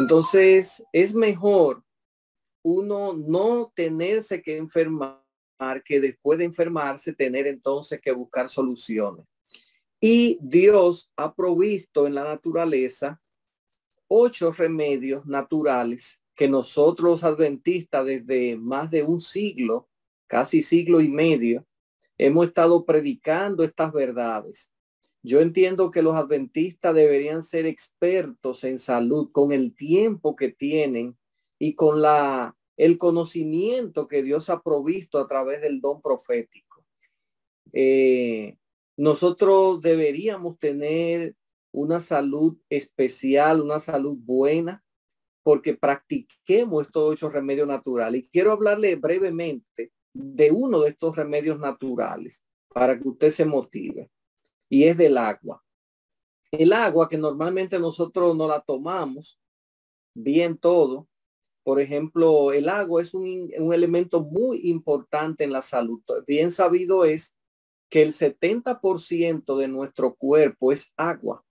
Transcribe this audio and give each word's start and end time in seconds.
Entonces, 0.00 0.82
es 0.92 1.14
mejor 1.14 1.84
uno 2.62 3.12
no 3.12 3.70
tenerse 3.74 4.42
que 4.42 4.56
enfermar 4.56 5.20
que 5.84 6.00
después 6.00 6.38
de 6.38 6.46
enfermarse 6.46 7.12
tener 7.12 7.46
entonces 7.46 8.00
que 8.00 8.12
buscar 8.12 8.48
soluciones. 8.48 9.26
Y 10.00 10.38
Dios 10.40 11.10
ha 11.16 11.34
provisto 11.34 12.06
en 12.06 12.14
la 12.14 12.24
naturaleza 12.24 13.20
ocho 14.08 14.52
remedios 14.52 15.26
naturales 15.26 16.18
que 16.34 16.48
nosotros 16.48 17.22
adventistas 17.22 18.06
desde 18.06 18.56
más 18.56 18.90
de 18.90 19.02
un 19.02 19.20
siglo, 19.20 19.90
casi 20.26 20.62
siglo 20.62 21.02
y 21.02 21.08
medio, 21.08 21.66
hemos 22.16 22.46
estado 22.46 22.86
predicando 22.86 23.62
estas 23.62 23.92
verdades. 23.92 24.69
Yo 25.22 25.40
entiendo 25.40 25.90
que 25.90 26.02
los 26.02 26.16
adventistas 26.16 26.94
deberían 26.94 27.42
ser 27.42 27.66
expertos 27.66 28.64
en 28.64 28.78
salud 28.78 29.30
con 29.32 29.52
el 29.52 29.74
tiempo 29.74 30.34
que 30.34 30.50
tienen 30.50 31.16
y 31.58 31.74
con 31.74 32.00
la 32.00 32.56
el 32.80 32.96
conocimiento 32.96 34.08
que 34.08 34.22
Dios 34.22 34.48
ha 34.48 34.62
provisto 34.62 35.18
a 35.18 35.28
través 35.28 35.60
del 35.60 35.82
don 35.82 36.00
profético. 36.00 36.82
Eh, 37.74 38.56
nosotros 38.96 39.82
deberíamos 39.82 40.58
tener 40.58 41.34
una 41.72 42.00
salud 42.00 42.56
especial, 42.70 43.60
una 43.60 43.80
salud 43.80 44.16
buena, 44.18 44.82
porque 45.42 45.74
practiquemos 45.74 46.86
estos 46.86 47.02
ocho 47.02 47.28
remedios 47.28 47.68
naturales. 47.68 48.24
Y 48.24 48.28
quiero 48.30 48.52
hablarle 48.52 48.96
brevemente 48.96 49.92
de 50.14 50.50
uno 50.50 50.80
de 50.80 50.90
estos 50.90 51.14
remedios 51.14 51.58
naturales 51.58 52.42
para 52.68 52.98
que 52.98 53.08
usted 53.08 53.30
se 53.30 53.44
motive. 53.44 54.10
Y 54.70 54.84
es 54.84 54.96
del 54.96 55.18
agua. 55.18 55.62
El 56.50 56.72
agua 56.72 57.08
que 57.08 57.18
normalmente 57.18 57.78
nosotros 57.78 58.34
no 58.34 58.48
la 58.48 58.60
tomamos 58.60 59.38
bien 60.14 60.56
todo, 60.56 61.10
por 61.62 61.80
ejemplo, 61.80 62.52
el 62.52 62.68
agua 62.68 63.02
es 63.02 63.14
un, 63.14 63.52
elemento 63.72 64.22
muy 64.22 64.68
importante 64.70 65.44
en 65.44 65.52
la 65.52 65.62
salud. 65.62 66.00
Bien 66.26 66.50
sabido 66.50 67.04
es 67.04 67.34
que 67.90 68.02
el 68.02 68.12
70% 68.12 69.58
de 69.58 69.68
nuestro 69.68 70.14
cuerpo 70.14 70.72
es 70.72 70.92
agua, 70.96 71.44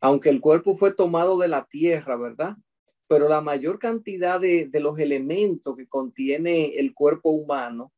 aunque 0.00 0.28
el 0.28 0.40
cuerpo 0.40 0.76
fue 0.76 0.94
tomado 0.94 1.38
de 1.38 1.48
la 1.48 1.64
tierra, 1.64 2.16
¿verdad? 2.16 2.56
Pero 3.08 3.28
la 3.28 3.40
mayor 3.40 3.78
cantidad 3.78 4.40
de, 4.40 4.68
de 4.68 4.80
los 4.80 4.98
elementos 4.98 5.76
que 5.76 5.88
contiene 5.88 6.78
el 6.78 6.94
cuerpo 6.94 7.30
humano 7.30 7.92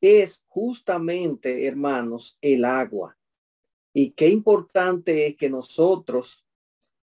es 0.00 0.44
justamente, 0.48 1.66
hermanos, 1.66 2.38
el 2.40 2.64
agua. 2.64 3.17
Y 4.00 4.12
qué 4.12 4.28
importante 4.28 5.26
es 5.26 5.36
que 5.36 5.50
nosotros 5.50 6.46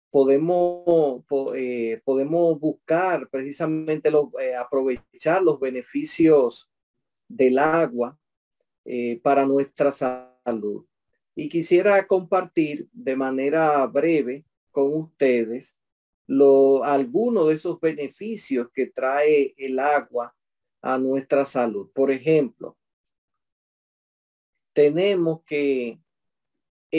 podemos, 0.09 1.25
eh, 1.53 2.01
podemos 2.05 2.57
buscar 2.57 3.27
precisamente 3.29 4.09
eh, 4.39 4.55
aprovechar 4.55 5.43
los 5.43 5.59
beneficios 5.59 6.71
del 7.27 7.59
agua 7.59 8.17
eh, 8.85 9.19
para 9.21 9.45
nuestra 9.45 9.91
salud. 9.91 10.85
Y 11.35 11.49
quisiera 11.49 12.07
compartir 12.07 12.87
de 12.93 13.17
manera 13.17 13.85
breve 13.87 14.45
con 14.71 14.93
ustedes 14.93 15.77
lo, 16.27 16.81
algunos 16.85 17.49
de 17.49 17.55
esos 17.55 17.77
beneficios 17.81 18.69
que 18.73 18.87
trae 18.87 19.53
el 19.57 19.79
agua 19.79 20.33
a 20.81 20.97
nuestra 20.97 21.43
salud. 21.43 21.91
Por 21.93 22.09
ejemplo, 22.09 22.77
tenemos 24.71 25.43
que 25.43 25.99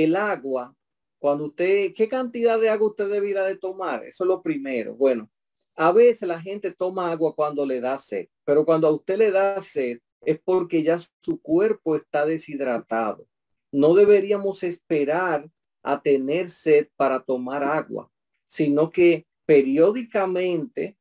el 0.04 0.16
agua 0.16 0.74
cuando 1.18 1.46
usted, 1.46 1.94
¿qué 1.94 2.08
cantidad 2.08 2.60
de 2.60 2.68
agua 2.68 2.88
usted 2.88 3.08
debiera 3.08 3.44
de 3.44 3.56
tomar? 3.56 4.04
Eso 4.04 4.24
es 4.24 4.28
lo 4.28 4.42
primero. 4.42 4.94
Bueno, 4.94 5.30
a 5.74 5.90
veces 5.90 6.28
la 6.28 6.40
gente 6.40 6.72
toma 6.72 7.10
agua 7.10 7.34
cuando 7.34 7.64
le 7.64 7.80
da 7.80 7.96
sed, 7.98 8.28
pero 8.44 8.64
cuando 8.64 8.86
a 8.86 8.92
usted 8.92 9.16
le 9.16 9.30
da 9.30 9.60
sed 9.62 9.98
es 10.22 10.38
porque 10.44 10.82
ya 10.82 10.98
su 11.20 11.40
cuerpo 11.40 11.96
está 11.96 12.26
deshidratado. 12.26 13.26
No 13.72 13.94
deberíamos 13.94 14.62
esperar 14.62 15.48
a 15.82 16.02
tener 16.02 16.50
sed 16.50 16.88
para 16.96 17.20
tomar 17.20 17.64
agua, 17.64 18.10
sino 18.46 18.90
que 18.90 19.26
periódicamente 19.46 20.98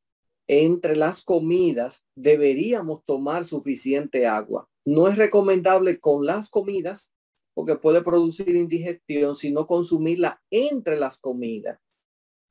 entre 0.47 0.95
las 0.95 1.23
comidas 1.23 2.05
deberíamos 2.15 3.03
tomar 3.05 3.45
suficiente 3.45 4.27
agua. 4.27 4.69
No 4.85 5.07
es 5.07 5.17
recomendable 5.17 5.99
con 5.99 6.25
las 6.25 6.49
comidas 6.49 7.11
porque 7.55 7.77
puede 7.77 8.03
producir 8.03 8.49
indigestión, 8.49 9.37
sino 9.37 9.65
consumirla 9.65 10.43
entre 10.51 10.99
las 10.99 11.17
comidas. 11.17 11.79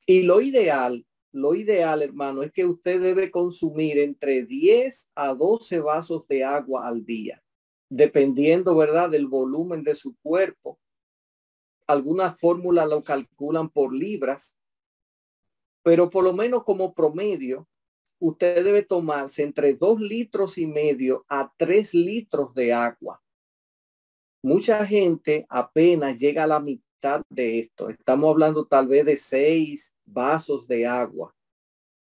Y 0.07 0.23
lo 0.23 0.41
ideal, 0.41 1.07
lo 1.31 1.55
ideal, 1.55 2.03
hermano, 2.03 2.43
es 2.43 2.51
que 2.53 2.65
usted 2.65 3.01
debe 3.03 3.31
consumir 3.31 3.99
entre 3.99 4.45
10 4.45 5.11
a 5.15 5.35
12 5.35 5.81
vasos 5.81 6.27
de 6.27 6.43
agua 6.43 6.89
al 6.89 7.05
día, 7.05 7.43
dependiendo, 7.91 8.75
¿verdad?, 8.75 9.11
del 9.11 9.27
volumen 9.27 9.85
de 9.85 9.95
su 9.95 10.17
cuerpo. 10.23 10.81
Algunas 11.87 12.39
fórmulas 12.41 12.89
lo 12.89 13.05
calculan 13.05 13.69
por 13.69 13.95
libras, 13.95 14.57
pero 15.83 16.09
por 16.09 16.25
lo 16.25 16.33
menos 16.33 16.65
como 16.65 16.95
promedio, 16.95 17.69
usted 18.19 18.65
debe 18.65 18.83
tomarse 18.83 19.43
entre 19.43 19.75
2 19.75 20.01
litros 20.01 20.57
y 20.57 20.67
medio 20.67 21.27
a 21.29 21.53
3 21.59 21.93
litros 21.93 22.55
de 22.55 22.73
agua 22.73 23.21
mucha 24.45 24.85
gente 24.87 25.47
apenas 25.49 26.21
llega 26.21 26.45
a 26.45 26.47
la 26.47 26.61
mitad 26.61 27.23
de 27.31 27.61
esto. 27.61 27.89
Estamos 27.89 28.31
hablando 28.31 28.67
tal 28.67 28.87
vez 28.87 29.07
de 29.07 29.17
seis 29.17 29.95
vasos 30.05 30.69
de 30.69 30.87
agua, 30.87 31.35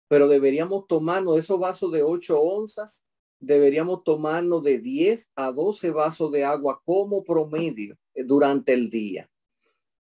pero 0.07 0.25
deberíamos 0.25 0.88
tomarnos 0.88 1.38
esos 1.38 1.59
vasos 1.59 1.91
de 1.91 2.01
8 2.01 2.39
onzas, 2.39 3.03
deberíamos 3.41 4.05
tomarnos 4.05 4.63
de 4.63 4.79
10 4.79 5.29
a 5.35 5.51
12 5.51 5.91
vasos 5.91 6.31
de 6.31 6.45
agua 6.45 6.81
como 6.85 7.25
promedio 7.25 7.97
durante 8.16 8.71
el 8.71 8.89
día. 8.89 9.29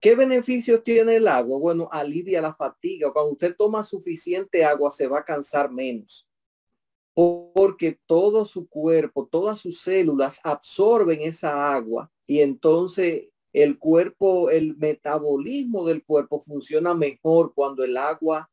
¿Qué 0.01 0.15
beneficios 0.15 0.85
tiene 0.85 1.17
el 1.17 1.27
agua? 1.27 1.59
Bueno, 1.59 1.89
alivia 1.91 2.41
la 2.41 2.55
fatiga. 2.55 3.13
Cuando 3.13 3.33
usted 3.33 3.57
toma 3.57 3.83
suficiente 3.83 4.65
agua, 4.65 4.93
se 4.93 5.09
va 5.09 5.19
a 5.19 5.25
cansar 5.25 5.71
menos. 5.71 6.27
Porque 7.13 7.99
todo 8.07 8.47
su 8.47 8.69
cuerpo, 8.69 9.29
todas 9.31 9.59
sus 9.59 9.81
células 9.81 10.41
absorben 10.45 11.23
esa 11.23 11.75
agua 11.75 12.11
y 12.31 12.43
entonces 12.43 13.25
el 13.53 13.77
cuerpo, 13.77 14.51
el 14.51 14.77
metabolismo 14.77 15.85
del 15.85 16.05
cuerpo 16.05 16.41
funciona 16.41 16.95
mejor 16.95 17.53
cuando 17.57 17.83
el 17.83 17.97
agua 17.97 18.49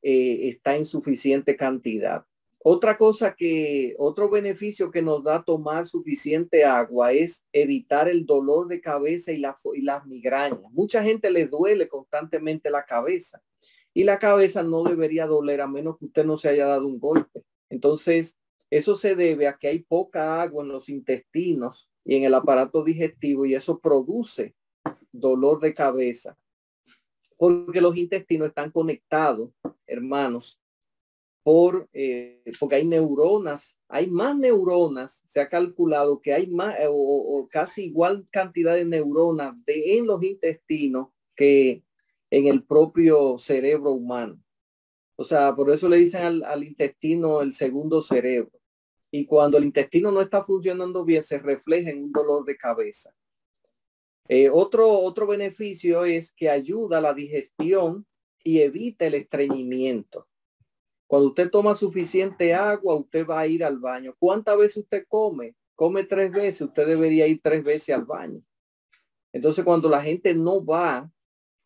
eh, 0.00 0.50
está 0.50 0.76
en 0.76 0.86
suficiente 0.86 1.56
cantidad. 1.56 2.24
Otra 2.62 2.96
cosa 2.96 3.34
que, 3.34 3.96
otro 3.98 4.30
beneficio 4.30 4.92
que 4.92 5.02
nos 5.02 5.24
da 5.24 5.42
tomar 5.42 5.88
suficiente 5.88 6.64
agua 6.64 7.10
es 7.14 7.44
evitar 7.52 8.08
el 8.08 8.26
dolor 8.26 8.68
de 8.68 8.80
cabeza 8.80 9.32
y, 9.32 9.42
y 9.74 9.82
las 9.82 10.06
migrañas. 10.06 10.60
Mucha 10.70 11.02
gente 11.02 11.28
le 11.28 11.48
duele 11.48 11.88
constantemente 11.88 12.70
la 12.70 12.84
cabeza 12.84 13.42
y 13.92 14.04
la 14.04 14.20
cabeza 14.20 14.62
no 14.62 14.84
debería 14.84 15.26
doler 15.26 15.62
a 15.62 15.66
menos 15.66 15.98
que 15.98 16.04
usted 16.04 16.24
no 16.24 16.38
se 16.38 16.50
haya 16.50 16.66
dado 16.66 16.86
un 16.86 17.00
golpe. 17.00 17.42
Entonces, 17.70 18.38
eso 18.70 18.94
se 18.94 19.16
debe 19.16 19.48
a 19.48 19.58
que 19.58 19.66
hay 19.66 19.80
poca 19.80 20.40
agua 20.40 20.62
en 20.62 20.68
los 20.68 20.88
intestinos 20.88 21.90
y 22.06 22.14
en 22.14 22.24
el 22.24 22.34
aparato 22.34 22.84
digestivo 22.84 23.44
y 23.44 23.54
eso 23.54 23.80
produce 23.80 24.54
dolor 25.10 25.60
de 25.60 25.74
cabeza. 25.74 26.38
Porque 27.36 27.80
los 27.80 27.96
intestinos 27.96 28.48
están 28.48 28.70
conectados, 28.70 29.50
hermanos, 29.86 30.60
por, 31.42 31.88
eh, 31.92 32.42
porque 32.58 32.76
hay 32.76 32.86
neuronas, 32.86 33.76
hay 33.88 34.06
más 34.08 34.36
neuronas, 34.36 35.24
se 35.28 35.40
ha 35.40 35.48
calculado 35.48 36.20
que 36.20 36.32
hay 36.32 36.46
más 36.46 36.78
eh, 36.78 36.86
o, 36.88 37.48
casi 37.50 37.86
igual 37.86 38.26
cantidad 38.30 38.74
de 38.74 38.84
neuronas 38.84 39.54
de, 39.64 39.98
en 39.98 40.06
los 40.06 40.22
intestinos 40.22 41.08
que 41.34 41.82
en 42.30 42.46
el 42.46 42.64
propio 42.64 43.36
cerebro 43.38 43.92
humano. 43.92 44.40
O 45.16 45.24
sea, 45.24 45.54
por 45.56 45.70
eso 45.70 45.88
le 45.88 45.96
dicen 45.98 46.22
al, 46.22 46.44
al 46.44 46.64
intestino 46.64 47.42
el 47.42 47.52
segundo 47.52 48.00
cerebro 48.00 48.58
y 49.10 49.26
cuando 49.26 49.58
el 49.58 49.64
intestino 49.64 50.10
no 50.10 50.20
está 50.20 50.44
funcionando 50.44 51.04
bien 51.04 51.22
se 51.22 51.38
refleja 51.38 51.90
en 51.90 52.04
un 52.04 52.12
dolor 52.12 52.44
de 52.44 52.56
cabeza. 52.56 53.14
Eh, 54.28 54.50
otro, 54.50 54.90
otro 54.90 55.26
beneficio 55.26 56.04
es 56.04 56.32
que 56.32 56.50
ayuda 56.50 56.98
a 56.98 57.00
la 57.00 57.14
digestión 57.14 58.06
y 58.42 58.60
evita 58.60 59.06
el 59.06 59.14
estreñimiento. 59.14 60.26
Cuando 61.06 61.28
usted 61.28 61.50
toma 61.50 61.76
suficiente 61.76 62.52
agua, 62.52 62.96
usted 62.96 63.24
va 63.24 63.40
a 63.40 63.46
ir 63.46 63.64
al 63.64 63.78
baño. 63.78 64.14
¿Cuántas 64.18 64.58
veces 64.58 64.78
usted 64.78 65.04
come? 65.08 65.54
Come 65.76 66.04
tres 66.04 66.32
veces, 66.32 66.62
usted 66.62 66.86
debería 66.86 67.26
ir 67.26 67.40
tres 67.40 67.62
veces 67.62 67.94
al 67.94 68.04
baño. 68.04 68.42
Entonces, 69.32 69.64
cuando 69.64 69.88
la 69.88 70.02
gente 70.02 70.34
no 70.34 70.64
va 70.64 71.08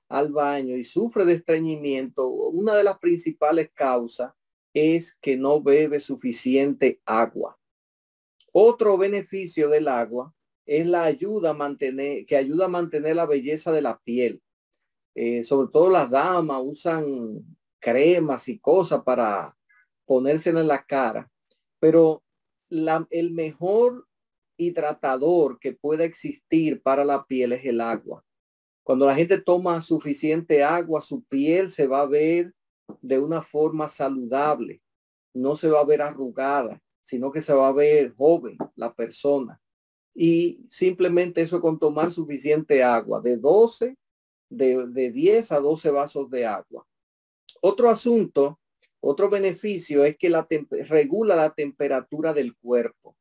al 0.09 0.33
baño 0.33 0.77
y 0.77 0.85
sufre 0.85 1.25
de 1.25 1.35
estreñimiento, 1.35 2.29
una 2.29 2.75
de 2.75 2.85
las 2.85 2.99
principales 2.99 3.71
causas 3.73 4.33
es 4.75 5.17
que 5.21 5.37
no 5.37 5.63
bebe 5.63 6.01
suficiente 6.01 7.01
agua. 7.05 7.59
Otro 8.53 8.99
beneficio 8.99 9.69
del 9.69 9.89
agua 9.89 10.35
es 10.67 10.87
la 10.87 11.05
ayuda 11.05 11.51
a 11.51 11.55
mantener, 11.55 12.27
que 12.27 12.37
ayuda 12.37 12.67
a 12.67 12.69
mantener 12.69 13.17
la 13.17 13.27
belleza 13.27 13.73
de 13.73 13.83
la 13.83 13.99
piel. 13.99 14.43
Eh, 15.15 15.45
sobre 15.45 15.71
todo 15.73 15.91
las 15.91 16.11
damas 16.11 16.61
usan 16.65 17.05
cremas 17.81 18.49
y 18.49 18.59
cosas 18.59 19.03
para 19.03 19.57
ponérsela 20.05 20.61
en 20.61 20.69
la 20.69 20.85
cara, 20.85 21.31
pero 21.79 22.23
el 22.69 23.33
mejor 23.33 24.07
hidratador 24.57 25.59
que 25.59 25.73
pueda 25.73 26.05
existir 26.05 26.83
para 26.83 27.05
la 27.05 27.25
piel 27.27 27.53
es 27.53 27.65
el 27.65 27.81
agua. 27.81 28.25
Cuando 28.83 29.07
la 29.07 29.15
gente 29.15 29.41
toma 29.41 29.81
suficiente 29.83 30.63
agua, 30.63 31.01
su 31.01 31.25
piel 31.25 31.71
se 31.71 31.87
va 31.87 32.03
a 32.03 32.07
ver 32.07 32.55
de 33.01 33.19
una 33.19 33.43
forma 33.43 33.89
saludable, 33.89 34.83
no 35.35 35.57
se 35.57 35.69
va 35.69 35.81
a 35.81 35.85
ver 35.85 36.03
arrugada, 36.03 36.81
sino 37.03 37.31
que 37.31 37.43
se 37.43 37.53
va 37.53 37.69
a 37.69 37.73
ver 37.73 38.15
joven 38.17 38.57
la 38.77 38.95
persona. 38.95 39.61
Y 40.15 40.67
simplemente 40.69 41.43
eso 41.43 41.61
con 41.61 41.79
tomar 41.79 42.11
suficiente 42.11 42.83
agua, 42.83 43.21
de 43.21 43.37
12, 43.37 43.97
de, 44.49 44.87
de 44.89 45.11
10 45.13 45.53
a 45.53 45.61
12 45.61 45.91
vasos 45.91 46.31
de 46.31 46.47
agua. 46.47 46.87
Otro 47.61 47.91
asunto, 47.91 48.59
otro 49.01 49.31
beneficio 49.31 50.05
es 50.05 50.17
que 50.17 50.29
la 50.29 50.47
regula 50.89 51.37
la 51.37 51.55
temperatura 51.55 52.33
del 52.33 52.55
cuerpo. 52.57 53.17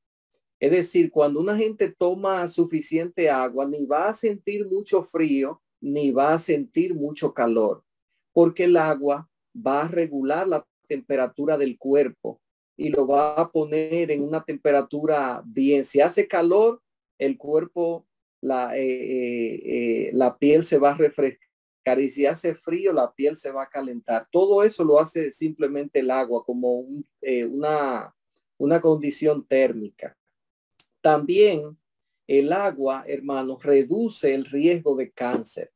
Es 0.60 0.71
decir, 0.71 1.10
cuando 1.10 1.39
una 1.39 1.56
gente 1.56 1.89
toma 1.89 2.48
suficiente 2.50 3.30
agua, 3.30 3.66
ni 3.66 3.86
va 3.86 4.10
a 4.10 4.13
sentir 4.13 4.68
mucho 4.68 5.04
frío, 5.04 5.62
ni 5.80 6.12
va 6.12 6.33
a 6.33 6.39
sentir 6.39 6.94
mucho 6.94 7.33
calor, 7.33 7.83
porque 8.33 8.66
el 8.66 8.75
agua 8.75 9.30
va 9.65 9.83
a 9.83 9.88
regular 9.88 10.47
la 10.47 10.65
temperatura 10.88 11.57
del 11.57 11.77
cuerpo 11.77 12.41
y 12.75 12.89
lo 12.89 13.06
va 13.06 13.33
a 13.33 13.51
poner 13.51 14.09
en 14.09 14.23
una 14.23 14.44
temperatura 14.44 15.44
bien. 15.45 15.83
Si 15.83 16.00
hace 16.00 16.27
calor, 16.27 16.81
el 17.17 17.38
cuerpo, 17.38 18.07
la, 18.41 18.77
eh, 18.77 18.81
eh, 18.81 19.61
eh, 19.65 20.11
la 20.13 20.38
piel 20.38 20.63
se 20.63 20.77
va 20.77 20.91
a 20.91 20.97
refrescar 20.97 21.50
y 22.00 22.09
si 22.09 22.25
hace 22.25 22.56
frío, 22.56 22.94
la 22.94 23.11
piel 23.13 23.35
se 23.35 23.51
va 23.51 23.63
a 23.63 23.69
calentar. 23.69 24.27
Todo 24.31 24.63
eso 24.63 24.83
lo 24.83 25.00
hace 25.00 25.31
simplemente 25.31 26.00
el 26.00 26.11
agua 26.11 26.44
como 26.45 26.85
una, 27.51 28.15
una 28.57 28.81
condición 28.81 29.45
térmica. 29.45 30.15
También 31.01 31.77
el 32.27 32.53
agua, 32.53 33.03
hermanos, 33.07 33.63
reduce 33.63 34.33
el 34.33 34.45
riesgo 34.45 34.95
de 34.95 35.11
cáncer, 35.11 35.71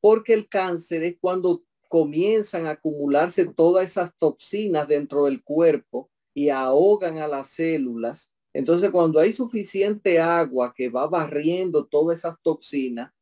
porque 0.00 0.32
el 0.32 0.48
cáncer 0.48 1.02
es 1.02 1.16
cuando 1.20 1.62
comienzan 1.90 2.68
a 2.68 2.70
acumularse 2.70 3.46
todas 3.46 3.90
esas 3.90 4.12
toxinas 4.16 4.86
dentro 4.86 5.24
del 5.24 5.42
cuerpo 5.42 6.08
y 6.32 6.48
ahogan 6.48 7.18
a 7.18 7.26
las 7.26 7.48
células. 7.48 8.30
Entonces, 8.52 8.90
cuando 8.90 9.18
hay 9.18 9.32
suficiente 9.32 10.20
agua 10.20 10.72
que 10.72 10.88
va 10.88 11.08
barriendo 11.08 11.84
todas 11.86 12.20
esas 12.20 12.36
toxinas, 12.42 13.12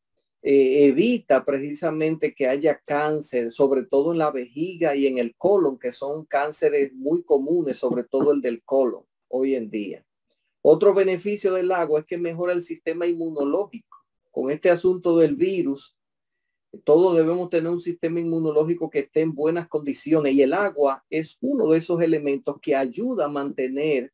eh, 0.42 0.84
evita 0.84 1.46
precisamente 1.46 2.34
que 2.34 2.46
haya 2.46 2.78
cáncer, 2.84 3.52
sobre 3.52 3.84
todo 3.84 4.12
en 4.12 4.18
la 4.18 4.30
vejiga 4.30 4.94
y 4.94 5.06
en 5.06 5.16
el 5.16 5.34
colon, 5.36 5.78
que 5.78 5.90
son 5.90 6.26
cánceres 6.26 6.92
muy 6.92 7.22
comunes, 7.22 7.78
sobre 7.78 8.04
todo 8.04 8.32
el 8.32 8.42
del 8.42 8.62
colon 8.64 9.04
hoy 9.28 9.54
en 9.54 9.70
día. 9.70 10.04
Otro 10.60 10.92
beneficio 10.92 11.54
del 11.54 11.72
agua 11.72 12.00
es 12.00 12.06
que 12.06 12.18
mejora 12.18 12.52
el 12.52 12.62
sistema 12.62 13.06
inmunológico. 13.06 13.96
Con 14.30 14.50
este 14.50 14.68
asunto 14.68 15.16
del 15.16 15.36
virus, 15.36 15.97
todos 16.84 17.16
debemos 17.16 17.48
tener 17.48 17.70
un 17.70 17.80
sistema 17.80 18.20
inmunológico 18.20 18.90
que 18.90 19.00
esté 19.00 19.20
en 19.20 19.34
buenas 19.34 19.68
condiciones 19.68 20.34
y 20.34 20.42
el 20.42 20.52
agua 20.52 21.04
es 21.08 21.38
uno 21.40 21.68
de 21.68 21.78
esos 21.78 22.00
elementos 22.02 22.58
que 22.60 22.76
ayuda 22.76 23.24
a 23.24 23.28
mantener 23.28 24.12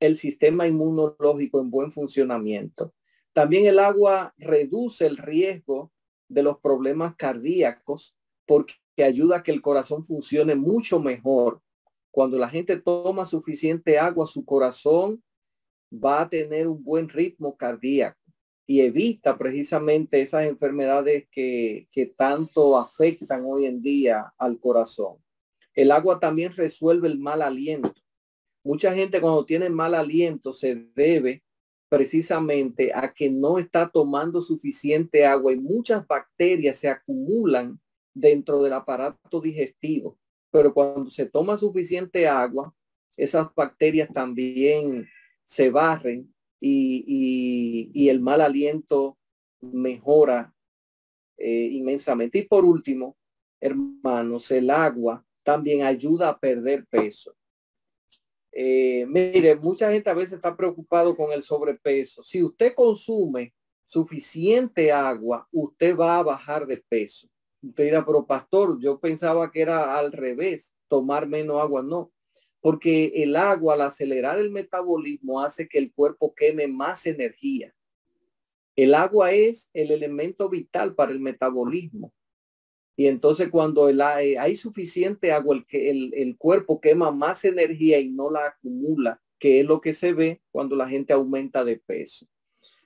el 0.00 0.16
sistema 0.16 0.66
inmunológico 0.66 1.60
en 1.60 1.70
buen 1.70 1.92
funcionamiento. 1.92 2.92
También 3.32 3.66
el 3.66 3.78
agua 3.78 4.34
reduce 4.36 5.06
el 5.06 5.16
riesgo 5.16 5.92
de 6.28 6.42
los 6.42 6.58
problemas 6.58 7.14
cardíacos 7.14 8.16
porque 8.46 8.74
ayuda 8.98 9.38
a 9.38 9.42
que 9.42 9.52
el 9.52 9.62
corazón 9.62 10.04
funcione 10.04 10.54
mucho 10.54 10.98
mejor. 10.98 11.62
Cuando 12.10 12.36
la 12.36 12.48
gente 12.48 12.76
toma 12.78 13.26
suficiente 13.26 13.98
agua, 13.98 14.26
su 14.26 14.44
corazón 14.44 15.22
va 15.92 16.22
a 16.22 16.28
tener 16.28 16.66
un 16.66 16.82
buen 16.82 17.08
ritmo 17.08 17.56
cardíaco 17.56 18.21
y 18.66 18.80
evita 18.80 19.36
precisamente 19.36 20.22
esas 20.22 20.44
enfermedades 20.44 21.26
que, 21.30 21.88
que 21.92 22.06
tanto 22.06 22.78
afectan 22.78 23.44
hoy 23.44 23.66
en 23.66 23.82
día 23.82 24.32
al 24.38 24.58
corazón. 24.58 25.16
El 25.74 25.90
agua 25.90 26.20
también 26.20 26.52
resuelve 26.54 27.08
el 27.08 27.18
mal 27.18 27.42
aliento. 27.42 27.94
Mucha 28.64 28.94
gente 28.94 29.20
cuando 29.20 29.44
tiene 29.44 29.68
mal 29.70 29.94
aliento 29.94 30.52
se 30.52 30.86
debe 30.94 31.42
precisamente 31.88 32.90
a 32.94 33.12
que 33.12 33.28
no 33.28 33.58
está 33.58 33.88
tomando 33.88 34.40
suficiente 34.40 35.26
agua 35.26 35.52
y 35.52 35.58
muchas 35.58 36.06
bacterias 36.06 36.76
se 36.76 36.88
acumulan 36.88 37.78
dentro 38.14 38.62
del 38.62 38.72
aparato 38.72 39.40
digestivo. 39.40 40.18
Pero 40.50 40.72
cuando 40.72 41.10
se 41.10 41.26
toma 41.26 41.56
suficiente 41.56 42.26
agua, 42.26 42.74
esas 43.16 43.54
bacterias 43.54 44.08
también 44.12 45.06
se 45.44 45.70
barren 45.70 46.32
y, 46.64 48.08
el 48.08 48.20
mal 48.20 48.40
aliento 48.40 49.18
mejora 49.60 50.54
eh, 51.36 51.68
inmensamente. 51.72 52.38
Y 52.38 52.42
por 52.42 52.64
último, 52.64 53.16
hermanos, 53.60 54.50
el 54.50 54.70
agua 54.70 55.24
también 55.42 55.82
ayuda 55.82 56.28
a 56.28 56.38
perder 56.38 56.86
peso. 56.86 57.34
Eh, 58.52 59.06
mire, 59.08 59.56
mucha 59.56 59.90
gente 59.90 60.10
a 60.10 60.14
veces 60.14 60.34
está 60.34 60.56
preocupado 60.56 61.16
con 61.16 61.32
el 61.32 61.42
sobrepeso. 61.42 62.22
Si 62.22 62.42
usted 62.42 62.74
consume 62.74 63.54
suficiente 63.84 64.92
agua, 64.92 65.48
usted 65.50 65.96
va 65.96 66.18
a 66.18 66.22
bajar 66.22 66.66
de 66.66 66.82
peso. 66.88 67.28
Usted 67.62 67.84
dirá, 67.84 68.04
pero 68.04 68.26
pastor, 68.26 68.78
yo 68.80 69.00
pensaba 69.00 69.50
que 69.50 69.62
era 69.62 69.98
al 69.98 70.12
revés, 70.12 70.74
tomar 70.88 71.26
menos 71.26 71.60
agua. 71.60 71.82
No, 71.82 72.11
porque 72.62 73.12
el 73.16 73.34
agua 73.34 73.74
al 73.74 73.80
acelerar 73.80 74.38
el 74.38 74.52
metabolismo 74.52 75.40
hace 75.40 75.68
que 75.68 75.78
el 75.78 75.92
cuerpo 75.92 76.32
queme 76.32 76.68
más 76.68 77.06
energía. 77.06 77.74
El 78.76 78.94
agua 78.94 79.32
es 79.32 79.68
el 79.74 79.90
elemento 79.90 80.48
vital 80.48 80.94
para 80.94 81.10
el 81.10 81.18
metabolismo. 81.18 82.14
Y 82.96 83.08
entonces 83.08 83.50
cuando 83.50 83.88
eh, 83.90 84.38
hay 84.38 84.56
suficiente 84.56 85.32
agua, 85.32 85.56
el, 85.56 85.66
el, 85.70 86.14
el 86.14 86.36
cuerpo 86.38 86.80
quema 86.80 87.10
más 87.10 87.44
energía 87.44 87.98
y 87.98 88.10
no 88.10 88.30
la 88.30 88.46
acumula, 88.46 89.20
que 89.40 89.58
es 89.58 89.66
lo 89.66 89.80
que 89.80 89.92
se 89.92 90.12
ve 90.12 90.40
cuando 90.52 90.76
la 90.76 90.88
gente 90.88 91.12
aumenta 91.12 91.64
de 91.64 91.78
peso. 91.78 92.28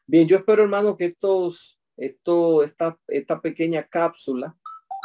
Bien, 0.07 0.27
yo 0.27 0.39
espero, 0.39 0.63
hermano, 0.63 0.97
que 0.97 1.05
estos, 1.05 1.79
esto, 1.99 2.65
esta, 2.65 2.99
esta 3.09 3.43
pequeña 3.43 3.87
cápsula 3.87 4.57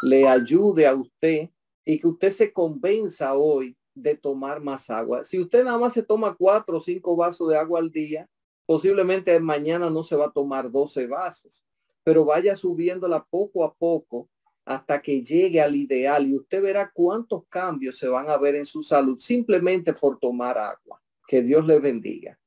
le 0.01 0.25
ayude 0.29 0.87
a 0.87 0.95
usted 0.95 1.49
y 1.83 1.99
que 1.99 2.07
usted 2.07 2.31
se 2.31 2.53
convenza 2.53 3.33
hoy 3.33 3.75
de 4.01 4.15
tomar 4.15 4.61
más 4.61 4.89
agua. 4.89 5.23
Si 5.23 5.39
usted 5.39 5.63
nada 5.63 5.77
más 5.77 5.93
se 5.93 6.03
toma 6.03 6.35
cuatro 6.35 6.77
o 6.77 6.81
cinco 6.81 7.15
vasos 7.15 7.49
de 7.49 7.57
agua 7.57 7.79
al 7.79 7.91
día, 7.91 8.29
posiblemente 8.65 9.39
mañana 9.39 9.89
no 9.89 10.03
se 10.03 10.15
va 10.15 10.25
a 10.27 10.31
tomar 10.31 10.71
12 10.71 11.07
vasos, 11.07 11.63
pero 12.03 12.25
vaya 12.25 12.55
subiéndola 12.55 13.25
poco 13.29 13.63
a 13.63 13.73
poco 13.73 14.29
hasta 14.65 15.01
que 15.01 15.21
llegue 15.21 15.59
al 15.61 15.75
ideal 15.75 16.27
y 16.27 16.35
usted 16.35 16.61
verá 16.61 16.91
cuántos 16.93 17.45
cambios 17.47 17.97
se 17.97 18.07
van 18.07 18.29
a 18.29 18.37
ver 18.37 18.55
en 18.55 18.65
su 18.65 18.83
salud 18.83 19.19
simplemente 19.19 19.93
por 19.93 20.19
tomar 20.19 20.57
agua. 20.57 21.01
Que 21.27 21.41
Dios 21.41 21.65
le 21.65 21.79
bendiga. 21.79 22.37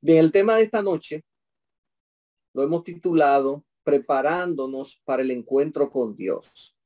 Bien, 0.00 0.18
el 0.18 0.32
tema 0.32 0.56
de 0.56 0.64
esta 0.64 0.82
noche 0.82 1.24
lo 2.54 2.62
hemos 2.62 2.84
titulado 2.84 3.64
Preparándonos 3.82 5.00
para 5.04 5.22
el 5.22 5.30
encuentro 5.30 5.90
con 5.90 6.16
Dios. 6.16 6.76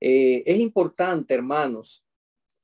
Eh, 0.00 0.42
es 0.46 0.60
importante, 0.60 1.34
hermanos, 1.34 2.01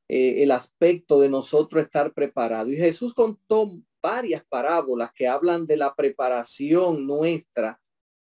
eh, 0.09 0.43
el 0.43 0.51
aspecto 0.51 1.21
de 1.21 1.29
nosotros 1.29 1.85
estar 1.85 2.13
preparado. 2.15 2.71
Y 2.71 2.77
Jesús 2.77 3.15
contó 3.15 3.71
varias 4.03 4.45
parábolas 4.49 5.13
que 5.13 5.29
hablan 5.29 5.67
de 5.67 5.77
la 5.77 5.95
preparación 5.95 7.07
nuestra 7.07 7.81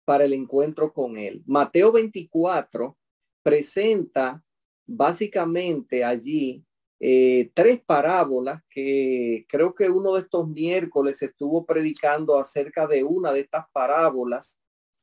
para 0.04 0.24
el 0.24 0.32
encuentro 0.32 0.92
con 0.92 1.18
Él. 1.18 1.42
Mateo 1.46 1.92
24 1.92 2.96
presenta 3.42 4.42
básicamente 4.86 6.04
allí 6.04 6.64
eh, 6.98 7.50
tres 7.52 7.82
parábolas 7.84 8.62
que 8.70 9.44
creo 9.48 9.74
que 9.74 9.90
uno 9.90 10.14
de 10.14 10.22
estos 10.22 10.48
miércoles 10.48 11.20
estuvo 11.20 11.66
predicando 11.66 12.38
acerca 12.38 12.86
de 12.86 13.04
una 13.04 13.32
de 13.32 13.40
estas 13.40 13.66
parábolas, 13.72 14.58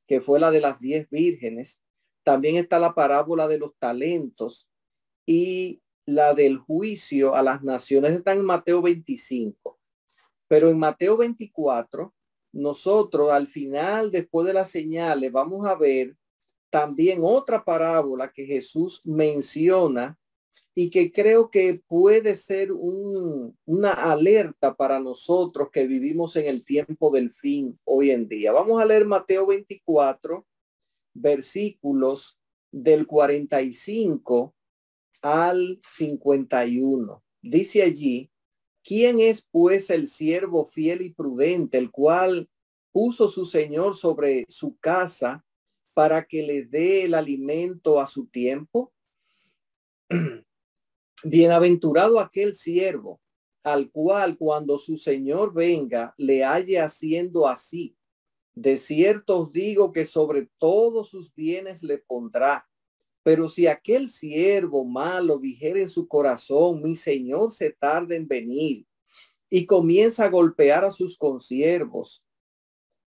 que 0.07 0.19
fue 0.19 0.39
la 0.39 0.49
de 0.49 0.61
las 0.61 0.79
diez 0.79 1.07
vírgenes. 1.09 1.81
También 2.23 2.55
está 2.55 2.79
la 2.79 2.95
parábola 2.95 3.47
de 3.47 3.59
los 3.59 3.77
talentos 3.77 4.67
y 5.27 5.82
la 6.05 6.33
del 6.33 6.57
juicio 6.57 7.35
a 7.35 7.41
las 7.41 7.63
naciones 7.63 8.13
está 8.13 8.33
en 8.33 8.43
Mateo 8.43 8.81
25. 8.81 9.79
Pero 10.47 10.69
en 10.69 10.77
Mateo 10.77 11.17
24, 11.17 12.13
nosotros 12.53 13.31
al 13.31 13.47
final, 13.47 14.11
después 14.11 14.45
de 14.45 14.53
las 14.53 14.69
señales, 14.69 15.31
vamos 15.31 15.65
a 15.67 15.75
ver 15.75 16.15
también 16.69 17.19
otra 17.23 17.63
parábola 17.63 18.31
que 18.31 18.45
Jesús 18.45 19.01
menciona 19.03 20.17
y 20.75 20.89
que 20.89 21.11
creo 21.11 21.51
que 21.51 21.81
puede 21.87 22.35
ser 22.35 22.71
una 22.71 23.91
alerta 23.91 24.75
para 24.75 24.99
nosotros 24.99 25.69
que 25.71 25.85
vivimos 25.85 26.35
en 26.35 26.47
el 26.47 26.65
tiempo 26.65 27.11
del 27.11 27.31
fin 27.31 27.77
hoy 27.85 28.09
en 28.09 28.27
día. 28.27 28.51
Vamos 28.51 28.81
a 28.81 28.85
leer 28.85 29.05
Mateo 29.05 29.45
24, 29.45 30.45
versículos 31.13 32.39
del 32.71 33.05
45 33.05 34.55
al 35.21 35.79
51. 35.95 37.23
Dice 37.41 37.83
allí, 37.83 38.31
¿quién 38.83 39.19
es 39.19 39.47
pues 39.51 39.89
el 39.89 40.07
siervo 40.07 40.65
fiel 40.65 41.01
y 41.01 41.13
prudente, 41.13 41.77
el 41.77 41.91
cual 41.91 42.49
puso 42.91 43.29
su 43.29 43.45
Señor 43.45 43.95
sobre 43.95 44.45
su 44.49 44.77
casa 44.77 45.45
para 45.93 46.25
que 46.25 46.43
le 46.43 46.65
dé 46.65 47.05
el 47.05 47.13
alimento 47.13 47.99
a 47.99 48.07
su 48.07 48.27
tiempo? 48.27 48.93
Bienaventurado 51.23 52.19
aquel 52.19 52.55
siervo 52.55 53.21
al 53.63 53.89
cual 53.91 54.37
cuando 54.37 54.77
su 54.77 54.97
Señor 54.97 55.53
venga 55.53 56.13
le 56.17 56.43
halle 56.43 56.79
haciendo 56.79 57.47
así. 57.47 57.97
De 58.53 58.77
cierto 58.77 59.39
os 59.39 59.51
digo 59.51 59.91
que 59.91 60.05
sobre 60.05 60.49
todos 60.57 61.09
sus 61.09 61.33
bienes 61.33 61.81
le 61.81 61.97
pondrá. 61.97 62.67
Pero 63.23 63.49
si 63.49 63.67
aquel 63.67 64.09
siervo 64.09 64.83
malo 64.83 65.39
dijera 65.39 65.79
en 65.79 65.89
su 65.89 66.07
corazón, 66.07 66.81
mi 66.81 66.95
Señor 66.95 67.53
se 67.53 67.71
tarda 67.71 68.15
en 68.15 68.27
venir 68.27 68.85
y 69.49 69.65
comienza 69.65 70.25
a 70.25 70.29
golpear 70.29 70.83
a 70.83 70.91
sus 70.91 71.17
consiervos 71.17 72.23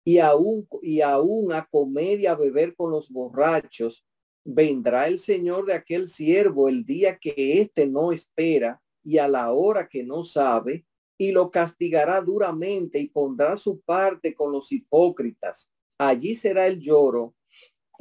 y 0.03 0.17
aún, 0.17 0.67
y 0.81 1.01
aún 1.01 1.53
a 1.53 1.65
comer 1.65 2.19
y 2.19 2.25
a 2.25 2.35
beber 2.35 2.75
con 2.75 2.91
los 2.91 3.09
borrachos, 3.09 4.05
vendrá 4.43 5.07
el 5.07 5.19
Señor 5.19 5.65
de 5.65 5.73
aquel 5.73 6.09
siervo 6.09 6.67
el 6.67 6.83
día 6.85 7.17
que 7.17 7.61
éste 7.61 7.87
no 7.87 8.11
espera 8.11 8.81
y 9.03 9.17
a 9.17 9.27
la 9.27 9.51
hora 9.53 9.87
que 9.87 10.03
no 10.03 10.23
sabe, 10.23 10.85
y 11.17 11.31
lo 11.31 11.51
castigará 11.51 12.19
duramente 12.21 12.99
y 12.99 13.07
pondrá 13.07 13.55
su 13.55 13.79
parte 13.81 14.33
con 14.33 14.51
los 14.51 14.71
hipócritas. 14.71 15.69
Allí 15.99 16.33
será 16.33 16.65
el 16.65 16.79
lloro 16.79 17.35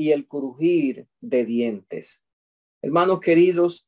y 0.01 0.13
el 0.13 0.27
crujir 0.27 1.07
de 1.21 1.45
dientes. 1.45 2.23
Hermanos 2.81 3.21
queridos, 3.21 3.87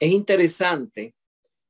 es 0.00 0.10
interesante 0.10 1.14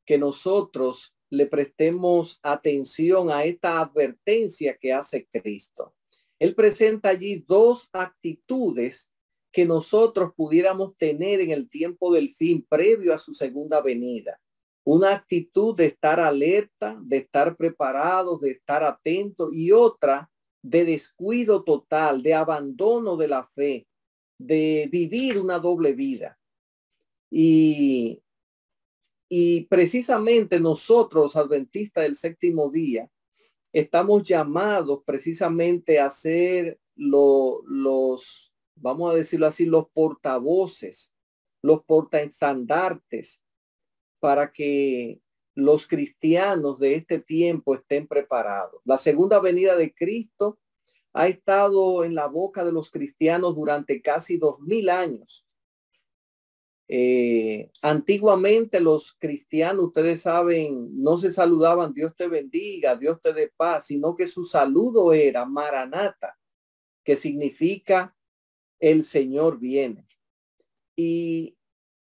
que 0.07 0.17
nosotros 0.17 1.13
le 1.29 1.47
prestemos 1.47 2.39
atención 2.45 3.33
a 3.33 3.43
esta 3.43 3.81
advertencia 3.81 4.79
que 4.79 4.93
hace 4.93 5.27
Cristo. 5.27 5.93
Él 6.39 6.55
presenta 6.55 7.09
allí 7.09 7.45
dos 7.45 7.89
actitudes 7.93 9.11
que 9.51 9.65
nosotros 9.65 10.31
pudiéramos 10.37 10.97
tener 10.97 11.41
en 11.41 11.51
el 11.51 11.69
tiempo 11.69 12.15
del 12.15 12.37
fin 12.37 12.65
previo 12.69 13.13
a 13.13 13.19
su 13.19 13.35
segunda 13.35 13.83
venida. 13.83 14.41
Una 14.85 15.15
actitud 15.15 15.75
de 15.75 15.87
estar 15.87 16.21
alerta, 16.21 16.97
de 17.03 17.17
estar 17.17 17.57
preparados, 17.57 18.41
de 18.41 18.53
estar 18.53 18.85
atentos 18.85 19.51
y 19.53 19.73
otra 19.73 20.31
de 20.63 20.85
descuido 20.85 21.65
total, 21.65 22.23
de 22.23 22.35
abandono 22.35 23.17
de 23.17 23.29
la 23.29 23.47
fe, 23.55 23.87
de 24.39 24.89
vivir 24.91 25.39
una 25.39 25.59
doble 25.59 25.93
vida. 25.93 26.39
Y, 27.31 28.23
y 29.29 29.63
precisamente 29.67 30.61
nosotros, 30.61 31.37
adventistas 31.37 32.05
del 32.05 32.17
séptimo 32.17 32.71
día, 32.71 33.11
estamos 33.73 34.23
llamados 34.23 35.03
precisamente 35.05 35.99
a 35.99 36.11
ser 36.11 36.79
los 36.95 38.53
vamos 38.83 39.13
a 39.13 39.17
decirlo 39.17 39.47
así, 39.47 39.65
los 39.65 39.89
portavoces, 39.91 41.13
los 41.63 41.85
portaestandartes 41.85 43.43
para 44.19 44.53
que 44.53 45.21
los 45.55 45.87
cristianos 45.87 46.79
de 46.79 46.95
este 46.95 47.19
tiempo 47.19 47.75
estén 47.75 48.07
preparados. 48.07 48.81
La 48.85 48.99
segunda 48.99 49.39
venida 49.41 49.77
de 49.77 49.93
Cristo 49.93 50.59
ha 51.13 51.29
estado 51.29 52.05
en 52.05 52.15
la 52.15 52.27
boca 52.27 52.65
de 52.65 52.73
los 52.73 52.91
cristianos 52.91 53.55
durante 53.55 54.01
casi 54.01 54.39
dos 54.39 54.61
mil 54.61 54.89
años. 54.89 55.47
Eh, 56.89 57.71
antiguamente 57.81 58.81
los 58.81 59.15
cristianos, 59.19 59.87
ustedes 59.87 60.23
saben, 60.23 60.91
no 61.03 61.17
se 61.17 61.33
saludaban 61.33 61.95
Dios 61.95 62.15
te 62.15 62.29
bendiga, 62.29 62.97
Dios 62.97 63.21
te 63.21 63.33
dé 63.33 63.51
paz, 63.57 63.87
sino 63.87 64.15
que 64.15 64.27
su 64.27 64.45
saludo 64.45 65.13
era 65.13 65.47
Maranata, 65.47 66.39
que 67.05 67.17
significa 67.17 68.15
el 68.79 69.05
Señor 69.05 69.59
viene. 69.59 70.07
Y 70.97 71.57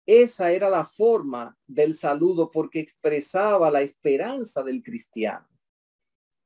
esa 0.09 0.51
era 0.51 0.71
la 0.71 0.85
forma 0.85 1.55
del 1.67 1.93
saludo 1.93 2.49
porque 2.49 2.79
expresaba 2.79 3.69
la 3.69 3.83
esperanza 3.83 4.63
del 4.63 4.81
cristiano. 4.81 5.47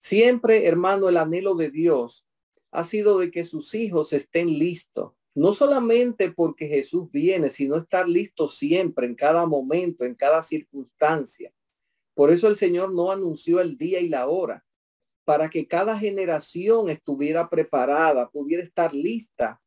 Siempre, 0.02 0.68
hermano, 0.68 1.08
el 1.08 1.16
anhelo 1.16 1.56
de 1.56 1.72
Dios 1.72 2.28
ha 2.72 2.84
sido 2.84 3.20
de 3.20 3.32
que 3.32 3.46
sus 3.46 3.74
hijos 3.74 4.12
estén 4.12 4.48
listos, 4.48 5.14
no 5.34 5.54
solamente 5.54 6.30
porque 6.30 6.68
Jesús 6.68 7.10
viene, 7.10 7.50
sino 7.50 7.78
estar 7.78 8.10
listos 8.10 8.58
siempre, 8.58 9.08
en 9.08 9.16
cada 9.16 9.46
momento, 9.46 10.04
en 10.04 10.16
cada 10.16 10.44
circunstancia. 10.44 11.54
Por 12.14 12.32
eso 12.32 12.50
el 12.50 12.58
Señor 12.58 12.94
no 12.94 13.14
anunció 13.14 13.62
el 13.62 13.78
día 13.78 14.02
y 14.02 14.10
la 14.10 14.28
hora, 14.28 14.66
para 15.24 15.50
que 15.50 15.70
cada 15.70 15.98
generación 15.98 16.90
estuviera 16.90 17.50
preparada, 17.50 18.30
pudiera 18.30 18.62
estar 18.62 18.94
lista 18.94 19.62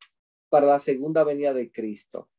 para 0.49 0.67
la 0.67 0.79
segunda 0.79 1.23
venida 1.23 1.51
de 1.55 1.71
Cristo. 1.71 2.29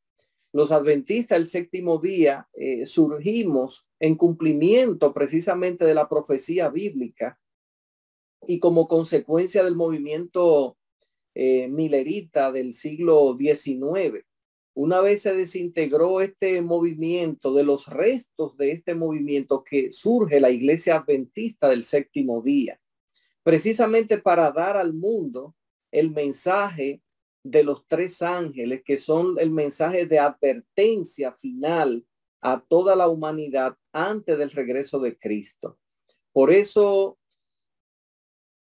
Los 0.53 0.73
adventistas 0.73 1.39
el 1.39 1.47
séptimo 1.47 1.99
día 1.99 2.49
eh, 2.55 2.87
surgimos 2.87 3.87
en 4.01 4.17
cumplimiento 4.17 5.13
precisamente 5.13 5.85
de 5.85 5.95
la 5.95 6.09
profecía 6.09 6.71
bíblica 6.71 7.39
y 8.47 8.59
como 8.59 8.89
consecuencia 8.89 9.63
del 9.63 9.77
movimiento 9.77 10.79
eh, 11.35 11.69
milerita 11.69 12.51
del 12.51 12.73
siglo 12.73 13.37
XIX. 13.39 14.25
Una 14.75 15.01
vez 15.01 15.23
se 15.23 15.35
desintegró 15.35 16.21
este 16.21 16.63
movimiento, 16.63 17.53
de 17.53 17.65
los 17.65 17.87
restos 17.87 18.57
de 18.57 18.73
este 18.73 18.95
movimiento 18.95 19.65
que 19.65 19.93
surge 19.93 20.41
la 20.41 20.51
iglesia 20.51 20.97
adventista 20.97 21.69
del 21.69 21.85
séptimo 21.85 22.43
día, 22.43 22.81
precisamente 23.43 24.19
para 24.19 24.51
dar 24.53 24.77
al 24.77 24.95
mundo 24.95 25.55
el 25.91 26.11
mensaje 26.11 27.03
de 27.51 27.63
los 27.65 27.87
tres 27.87 28.21
ángeles, 28.23 28.83
que 28.85 28.99
son 28.99 29.37
el 29.39 29.51
mensaje 29.51 30.07
de 30.07 30.19
advertencia 30.19 31.33
final 31.33 32.07
a 32.41 32.61
toda 32.61 32.95
la 32.95 33.09
humanidad 33.09 33.77
antes 33.93 34.39
del 34.39 34.51
regreso 34.51 35.01
de 35.01 35.19
Cristo. 35.19 35.79
Por 36.33 36.53
eso 36.53 37.19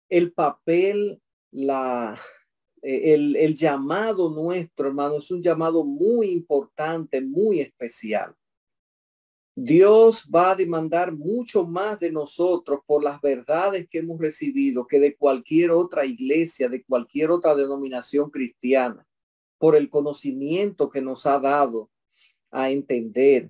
el 0.09 0.31
papel, 0.31 1.21
la, 1.51 2.19
el, 2.81 3.35
el 3.35 3.55
llamado 3.55 4.29
nuestro, 4.29 4.87
hermano, 4.87 5.17
es 5.17 5.29
un 5.31 5.43
llamado 5.43 5.83
muy 5.83 6.29
importante, 6.29 7.21
muy 7.21 7.59
especial. 7.59 8.33
Dios 9.59 10.29
va 10.33 10.51
a 10.51 10.55
demandar 10.55 11.11
mucho 11.11 11.65
más 11.65 11.99
de 11.99 12.11
nosotros 12.11 12.81
por 12.85 13.03
las 13.03 13.19
verdades 13.19 13.89
que 13.89 13.97
hemos 13.97 14.19
recibido 14.19 14.85
que 14.85 14.99
de 14.99 15.15
cualquier 15.15 15.71
otra 15.71 16.05
iglesia, 16.05 16.69
de 16.69 16.83
cualquier 16.83 17.31
otra 17.31 17.55
denominación 17.55 18.29
cristiana, 18.29 19.07
por 19.57 19.75
el 19.75 19.89
conocimiento 19.89 20.91
que 20.91 21.01
nos 21.01 21.25
ha 21.25 21.39
dado 21.39 21.89
a 22.51 22.69
entender. 22.69 23.49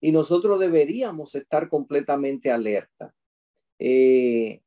Y 0.00 0.12
nosotros 0.12 0.60
deberíamos 0.60 1.34
estar 1.34 1.68
completamente 1.68 2.52
alerta. 2.52 3.12
Eh, 3.80 4.61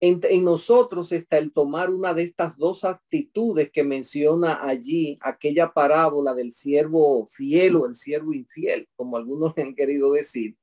en, 0.00 0.44
nosotros 0.44 1.10
está 1.12 1.38
el 1.38 1.52
tomar 1.52 1.90
una 1.90 2.12
de 2.12 2.24
estas 2.24 2.56
dos 2.58 2.84
actitudes 2.84 3.70
que 3.70 3.82
menciona 3.82 4.66
allí 4.66 5.16
aquella 5.20 5.72
parábola 5.72 6.34
del 6.34 6.52
siervo 6.52 7.28
fiel 7.28 7.76
o 7.76 7.86
el 7.86 7.96
siervo 7.96 8.32
infiel, 8.32 8.88
como 8.94 9.16
algunos 9.16 9.54
han 9.58 9.74
querido 9.74 10.12
decir, 10.12 10.56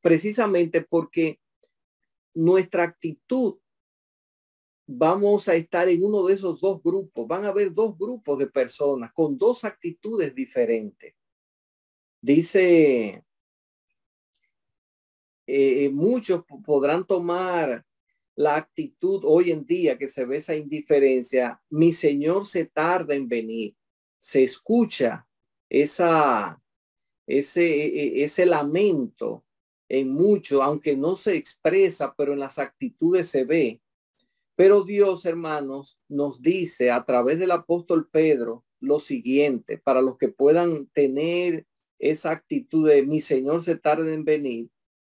precisamente 0.00 0.80
porque 0.80 1.40
nuestra 2.34 2.84
actitud 2.84 3.58
vamos 4.86 5.46
a 5.48 5.54
estar 5.54 5.88
en 5.88 6.02
uno 6.02 6.24
de 6.24 6.34
esos 6.34 6.60
dos 6.60 6.82
grupos. 6.82 7.26
Van 7.28 7.44
a 7.44 7.48
haber 7.48 7.72
dos 7.72 7.96
grupos 7.96 8.38
de 8.38 8.46
personas 8.46 9.12
con 9.12 9.36
dos 9.36 9.64
actitudes 9.64 10.34
diferentes. 10.34 11.14
Dice, 12.22 13.24
eh, 15.46 15.90
muchos 15.90 16.44
podrán 16.64 17.06
tomar 17.06 17.84
la 18.40 18.56
actitud 18.56 19.20
hoy 19.26 19.50
en 19.50 19.66
día 19.66 19.98
que 19.98 20.08
se 20.08 20.24
ve 20.24 20.38
esa 20.38 20.56
indiferencia, 20.56 21.60
mi 21.68 21.92
Señor 21.92 22.46
se 22.46 22.64
tarda 22.64 23.14
en 23.14 23.28
venir. 23.28 23.76
Se 24.22 24.42
escucha 24.42 25.28
esa, 25.68 26.58
ese, 27.26 27.66
e, 27.66 27.86
e, 27.86 28.24
ese 28.24 28.46
lamento 28.46 29.44
en 29.90 30.10
mucho, 30.10 30.62
aunque 30.62 30.96
no 30.96 31.16
se 31.16 31.36
expresa, 31.36 32.14
pero 32.16 32.32
en 32.32 32.38
las 32.38 32.58
actitudes 32.58 33.28
se 33.28 33.44
ve. 33.44 33.82
Pero 34.56 34.84
Dios, 34.84 35.26
hermanos, 35.26 35.98
nos 36.08 36.40
dice 36.40 36.90
a 36.90 37.04
través 37.04 37.38
del 37.38 37.50
apóstol 37.50 38.08
Pedro 38.10 38.64
lo 38.80 39.00
siguiente, 39.00 39.76
para 39.76 40.00
los 40.00 40.16
que 40.16 40.28
puedan 40.28 40.86
tener 40.94 41.66
esa 41.98 42.30
actitud 42.30 42.88
de 42.88 43.04
mi 43.04 43.20
Señor 43.20 43.62
se 43.62 43.76
tarda 43.76 44.10
en 44.10 44.24
venir. 44.24 44.70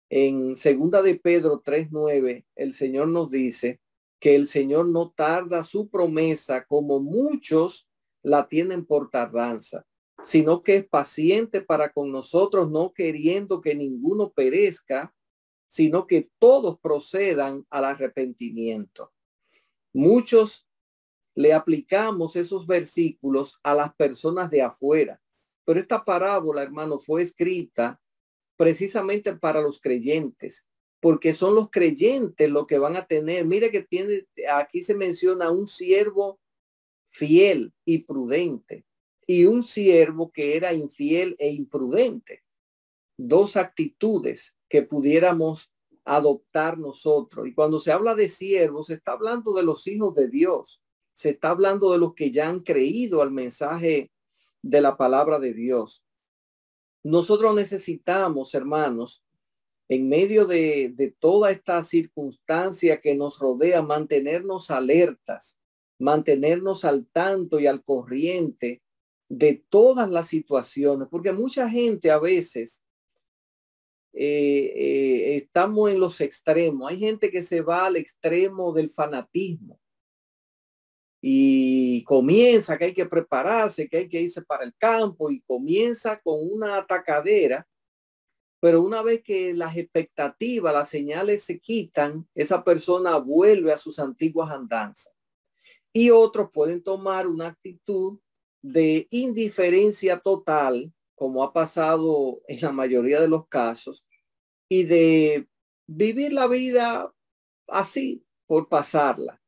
En 0.10 0.56
segunda 0.56 1.04
de 1.04 1.16
Pedro 1.16 1.62
3.9, 1.62 2.46
el 2.56 2.74
Señor 2.74 3.10
nos 3.10 3.30
dice 3.30 3.80
que 4.20 4.36
el 4.36 4.48
Señor 4.48 4.88
no 4.88 5.12
tarda 5.12 5.64
su 5.64 5.90
promesa 5.90 6.66
como 6.66 7.00
muchos 7.00 7.88
la 8.24 8.48
tienen 8.48 8.86
por 8.86 9.10
tardanza. 9.10 9.86
sino 10.24 10.64
que 10.64 10.76
es 10.76 10.86
paciente 10.86 11.62
para 11.62 11.94
con 11.94 12.12
nosotros, 12.12 12.70
no 12.70 12.92
queriendo 12.94 13.62
que 13.62 13.74
ninguno 13.74 14.32
perezca, 14.32 15.16
sino 15.68 16.08
que 16.08 16.30
todos 16.40 16.78
procedan 16.80 17.66
al 17.70 17.86
arrepentimiento. 17.86 19.14
Muchos 19.94 20.68
le 21.36 21.54
aplicamos 21.54 22.36
esos 22.36 22.68
versículos 22.68 23.60
a 23.64 23.74
las 23.76 23.96
personas 23.96 24.50
de 24.50 24.62
afuera, 24.62 25.22
pero 25.64 25.80
esta 25.80 26.04
parábola, 26.04 26.64
hermano, 26.64 27.00
fue 27.00 27.22
escrita 27.22 28.02
precisamente 28.60 29.34
para 29.38 29.62
los 29.62 29.80
creyentes, 29.80 30.68
porque 31.00 31.34
son 31.34 31.56
los 31.56 31.70
creyentes 31.70 32.50
los 32.50 32.68
que 32.68 32.78
van 32.78 32.98
a 32.98 33.08
tener. 33.08 33.46
Mire 33.46 33.72
que 33.72 33.84
tiene, 33.84 34.28
aquí 34.52 34.82
se 34.82 34.96
menciona 34.96 35.50
un 35.50 35.66
siervo 35.66 36.42
fiel 37.10 37.72
y 37.86 38.00
prudente 38.00 38.84
y 39.26 39.46
un 39.46 39.64
siervo 39.64 40.30
que 40.34 40.58
era 40.58 40.74
infiel 40.74 41.38
e 41.40 41.52
imprudente. 41.52 42.44
Dos 43.18 43.56
actitudes 43.56 44.58
que 44.68 44.84
pudiéramos 44.84 45.72
adoptar 46.04 46.78
nosotros. 46.78 47.48
Y 47.48 47.54
cuando 47.54 47.80
se 47.80 47.94
habla 47.94 48.14
de 48.14 48.28
siervos, 48.28 48.88
se 48.88 48.96
está 48.96 49.14
hablando 49.14 49.54
de 49.54 49.64
los 49.64 49.88
hijos 49.88 50.14
de 50.16 50.28
Dios. 50.28 50.82
Se 51.14 51.30
está 51.30 51.52
hablando 51.52 51.94
de 51.94 51.98
los 51.98 52.14
que 52.14 52.30
ya 52.30 52.50
han 52.50 52.60
creído 52.60 53.22
al 53.22 53.32
mensaje 53.32 54.12
de 54.62 54.82
la 54.82 54.98
palabra 54.98 55.40
de 55.40 55.54
Dios. 55.54 56.04
Nosotros 57.04 57.56
necesitamos, 57.56 58.54
hermanos, 58.54 59.24
en 59.88 60.08
medio 60.08 60.46
de, 60.46 60.92
de 60.96 61.12
toda 61.20 61.52
esta 61.52 61.84
circunstancia 61.84 63.02
que 63.02 63.16
nos 63.16 63.40
rodea, 63.40 63.82
mantenernos 63.82 64.70
alertas, 64.70 65.58
mantenernos 65.98 66.86
al 66.86 67.08
tanto 67.08 67.60
y 67.60 67.68
al 67.68 67.84
corriente 67.84 68.82
de 69.30 69.64
todas 69.70 70.10
las 70.10 70.28
situaciones, 70.28 71.08
porque 71.10 71.32
mucha 71.32 71.70
gente 71.70 72.12
a 72.12 72.20
veces 72.20 72.84
eh, 74.14 74.74
eh, 74.76 75.38
estamos 75.38 75.90
en 75.90 76.00
los 76.00 76.20
extremos. 76.20 76.90
Hay 76.90 77.00
gente 77.00 77.30
que 77.30 77.42
se 77.42 77.62
va 77.62 77.86
al 77.86 77.96
extremo 77.96 78.74
del 78.74 78.92
fanatismo 78.92 79.80
y 81.22 82.04
comienza 82.04 82.78
que 82.78 82.86
hay 82.86 82.94
que 82.94 83.06
prepararse, 83.06 83.90
que 83.90 83.98
hay 83.98 84.10
que 84.10 84.22
irse 84.22 84.42
para 84.42 84.64
el 84.64 84.74
campo 84.76 85.30
y 85.30 85.42
comienza 85.42 86.20
con 86.20 86.38
una 86.50 86.78
atacadera 86.78 87.68
pero 88.60 88.82
una 88.82 89.02
vez 89.02 89.24
que 89.24 89.54
las 89.54 89.78
expectativas, 89.78 90.74
las 90.74 90.90
señales 90.90 91.44
se 91.44 91.60
quitan, 91.60 92.28
esa 92.36 92.64
persona 92.64 93.18
vuelve 93.18 93.72
a 93.72 93.78
sus 93.78 94.00
antiguas 94.00 94.52
andanzas. 94.52 95.14
Y 95.94 96.12
otros 96.12 96.50
pueden 96.52 96.84
tomar 96.84 97.26
una 97.26 97.48
actitud 97.48 98.20
de 98.62 99.08
indiferencia 99.12 100.20
total, 100.20 100.94
como 101.16 101.44
ha 101.44 101.54
pasado 101.54 102.42
en 102.48 102.60
la 102.60 102.72
mayoría 102.72 103.22
de 103.22 103.30
los 103.30 103.48
casos, 103.48 104.06
y 104.68 104.84
de 104.84 105.48
vivir 105.88 106.34
la 106.34 106.48
vida 106.48 107.14
así, 107.68 108.26
por 108.46 108.68
pasarla. 108.68 109.42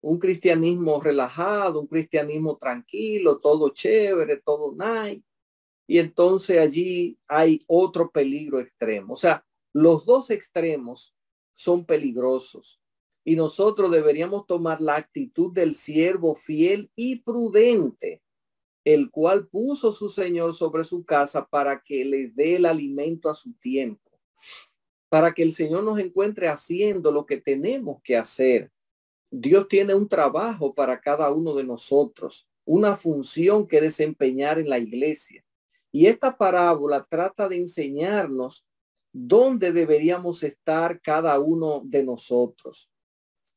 Un 0.00 0.18
cristianismo 0.18 1.00
relajado, 1.00 1.80
un 1.80 1.86
cristianismo 1.86 2.56
tranquilo, 2.56 3.38
todo 3.38 3.70
chévere, 3.70 4.36
todo 4.36 4.72
nice 4.72 5.24
y 5.88 5.98
entonces 5.98 6.60
allí 6.60 7.18
hay 7.26 7.64
otro 7.66 8.10
peligro 8.10 8.60
extremo. 8.60 9.14
O 9.14 9.16
sea, 9.16 9.44
los 9.72 10.04
dos 10.04 10.30
extremos 10.30 11.16
son 11.54 11.86
peligrosos 11.86 12.78
y 13.24 13.34
nosotros 13.34 13.90
deberíamos 13.90 14.46
tomar 14.46 14.82
la 14.82 14.96
actitud 14.96 15.50
del 15.52 15.74
siervo 15.74 16.34
fiel 16.34 16.90
y 16.94 17.20
prudente, 17.20 18.22
el 18.84 19.10
cual 19.10 19.48
puso 19.48 19.92
su 19.92 20.10
Señor 20.10 20.54
sobre 20.54 20.84
su 20.84 21.04
casa 21.04 21.46
para 21.46 21.80
que 21.82 22.04
le 22.04 22.28
dé 22.28 22.56
el 22.56 22.66
alimento 22.66 23.30
a 23.30 23.34
su 23.34 23.54
tiempo, 23.54 24.10
para 25.08 25.32
que 25.32 25.42
el 25.42 25.54
Señor 25.54 25.84
nos 25.84 25.98
encuentre 25.98 26.48
haciendo 26.48 27.10
lo 27.10 27.24
que 27.24 27.38
tenemos 27.38 28.02
que 28.02 28.16
hacer. 28.16 28.70
Dios 29.30 29.68
tiene 29.68 29.94
un 29.94 30.08
trabajo 30.08 30.74
para 30.74 31.00
cada 31.00 31.30
uno 31.32 31.54
de 31.54 31.64
nosotros, 31.64 32.48
una 32.64 32.96
función 32.96 33.66
que 33.66 33.80
desempeñar 33.80 34.58
en 34.58 34.68
la 34.68 34.78
iglesia. 34.78 35.44
Y 35.90 36.06
esta 36.06 36.36
parábola 36.36 37.06
trata 37.08 37.48
de 37.48 37.56
enseñarnos 37.56 38.64
dónde 39.12 39.72
deberíamos 39.72 40.42
estar 40.42 41.00
cada 41.00 41.38
uno 41.40 41.82
de 41.84 42.04
nosotros. 42.04 42.90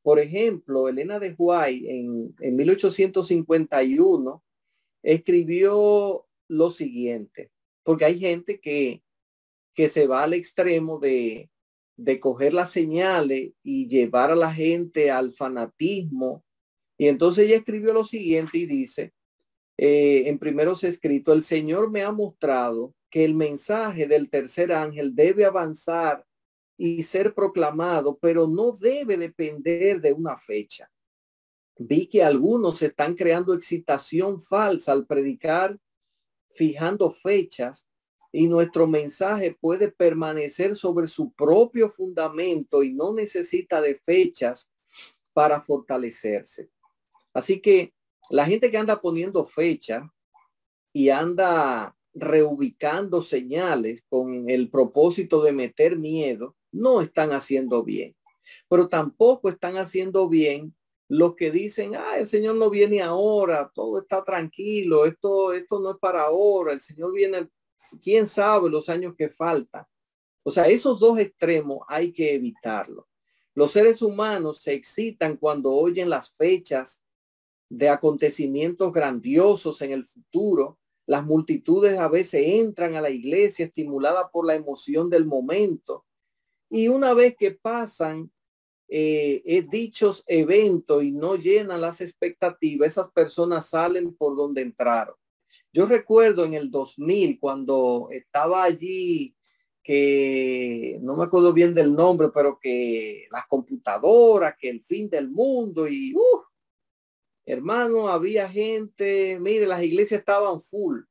Por 0.01 0.19
ejemplo, 0.19 0.89
Elena 0.89 1.19
de 1.19 1.35
Huay 1.37 1.87
en, 1.87 2.35
en 2.39 2.55
1851 2.55 4.43
escribió 5.03 6.25
lo 6.47 6.69
siguiente, 6.71 7.51
porque 7.83 8.05
hay 8.05 8.19
gente 8.19 8.59
que, 8.59 9.03
que 9.73 9.89
se 9.89 10.07
va 10.07 10.23
al 10.23 10.33
extremo 10.33 10.99
de, 10.99 11.50
de 12.03 12.19
coger 12.19 12.53
las 12.53 12.71
señales 12.71 13.51
y 13.63 13.87
llevar 13.87 14.31
a 14.31 14.35
la 14.35 14.51
gente 14.51 15.11
al 15.11 15.33
fanatismo. 15.33 16.43
Y 16.97 17.07
entonces 17.07 17.45
ella 17.45 17.57
escribió 17.57 17.93
lo 17.93 18.05
siguiente 18.05 18.57
y 18.57 18.65
dice, 18.65 19.13
eh, 19.77 20.23
en 20.27 20.39
primeros 20.39 20.83
escrito, 20.83 21.31
el 21.31 21.43
Señor 21.43 21.91
me 21.91 22.01
ha 22.01 22.11
mostrado 22.11 22.95
que 23.09 23.23
el 23.23 23.35
mensaje 23.35 24.07
del 24.07 24.29
tercer 24.29 24.73
ángel 24.73 25.15
debe 25.15 25.45
avanzar 25.45 26.25
y 26.77 27.03
ser 27.03 27.35
proclamado, 27.35 28.17
pero 28.19 28.47
no 28.47 28.71
debe 28.71 29.17
depender 29.17 30.01
de 30.01 30.13
una 30.13 30.37
fecha. 30.37 30.89
Vi 31.77 32.07
que 32.07 32.23
algunos 32.23 32.81
están 32.81 33.15
creando 33.15 33.53
excitación 33.53 34.41
falsa 34.41 34.91
al 34.91 35.05
predicar, 35.05 35.77
fijando 36.55 37.11
fechas, 37.11 37.87
y 38.31 38.47
nuestro 38.47 38.87
mensaje 38.87 39.57
puede 39.59 39.91
permanecer 39.91 40.75
sobre 40.75 41.07
su 41.07 41.31
propio 41.33 41.89
fundamento 41.89 42.83
y 42.83 42.93
no 42.93 43.13
necesita 43.13 43.81
de 43.81 43.95
fechas 44.05 44.71
para 45.33 45.61
fortalecerse. 45.61 46.69
Así 47.33 47.61
que 47.61 47.93
la 48.29 48.45
gente 48.45 48.71
que 48.71 48.77
anda 48.77 49.01
poniendo 49.01 49.45
fecha 49.45 50.11
y 50.93 51.09
anda 51.09 51.95
reubicando 52.13 53.21
señales 53.21 54.03
con 54.09 54.49
el 54.49 54.69
propósito 54.69 55.41
de 55.41 55.53
meter 55.53 55.97
miedo, 55.97 56.55
no 56.71 57.01
están 57.01 57.31
haciendo 57.31 57.83
bien. 57.83 58.15
Pero 58.69 58.89
tampoco 58.89 59.49
están 59.49 59.77
haciendo 59.77 60.27
bien 60.27 60.75
los 61.07 61.35
que 61.35 61.51
dicen, 61.51 61.95
ah, 61.95 62.17
el 62.17 62.27
Señor 62.27 62.55
no 62.55 62.69
viene 62.69 63.01
ahora, 63.01 63.69
todo 63.73 63.99
está 63.99 64.23
tranquilo, 64.23 65.05
esto, 65.05 65.51
esto 65.51 65.81
no 65.81 65.91
es 65.91 65.97
para 65.99 66.23
ahora, 66.23 66.71
el 66.71 66.81
Señor 66.81 67.13
viene, 67.13 67.49
quién 68.01 68.27
sabe 68.27 68.69
los 68.69 68.89
años 68.89 69.15
que 69.17 69.29
faltan. 69.29 69.85
O 70.43 70.51
sea, 70.51 70.67
esos 70.67 70.99
dos 70.99 71.19
extremos 71.19 71.79
hay 71.87 72.11
que 72.11 72.33
evitarlo. 72.33 73.07
Los 73.53 73.71
seres 73.71 74.01
humanos 74.01 74.61
se 74.61 74.73
excitan 74.73 75.37
cuando 75.37 75.71
oyen 75.71 76.09
las 76.09 76.33
fechas 76.33 77.01
de 77.69 77.89
acontecimientos 77.89 78.91
grandiosos 78.91 79.81
en 79.81 79.91
el 79.91 80.05
futuro. 80.05 80.79
Las 81.05 81.25
multitudes 81.25 81.97
a 81.97 82.07
veces 82.07 82.43
entran 82.45 82.95
a 82.95 83.01
la 83.01 83.09
iglesia 83.09 83.65
estimuladas 83.65 84.27
por 84.31 84.45
la 84.45 84.55
emoción 84.55 85.09
del 85.09 85.25
momento. 85.25 86.05
Y 86.69 86.87
una 86.87 87.13
vez 87.13 87.35
que 87.37 87.51
pasan 87.51 88.31
eh, 88.87 89.41
eh, 89.45 89.61
dichos 89.69 90.23
eventos 90.27 91.03
y 91.03 91.11
no 91.11 91.35
llenan 91.35 91.81
las 91.81 92.01
expectativas, 92.01 92.91
esas 92.91 93.11
personas 93.11 93.69
salen 93.69 94.13
por 94.13 94.35
donde 94.35 94.61
entraron. 94.61 95.15
Yo 95.73 95.85
recuerdo 95.85 96.45
en 96.45 96.53
el 96.53 96.69
2000 96.69 97.39
cuando 97.39 98.09
estaba 98.11 98.63
allí 98.63 99.35
que 99.83 100.99
no 101.01 101.15
me 101.15 101.23
acuerdo 101.23 101.53
bien 101.53 101.73
del 101.73 101.95
nombre, 101.95 102.29
pero 102.33 102.59
que 102.59 103.25
las 103.31 103.47
computadoras, 103.47 104.55
que 104.59 104.69
el 104.69 104.83
fin 104.83 105.09
del 105.09 105.29
mundo 105.29 105.87
y 105.87 106.13
uh, 106.13 106.41
Hermano, 107.45 108.07
había 108.07 108.47
gente, 108.47 109.37
mire, 109.39 109.65
las 109.65 109.83
iglesias 109.83 110.19
estaban 110.19 110.61
full. 110.61 111.01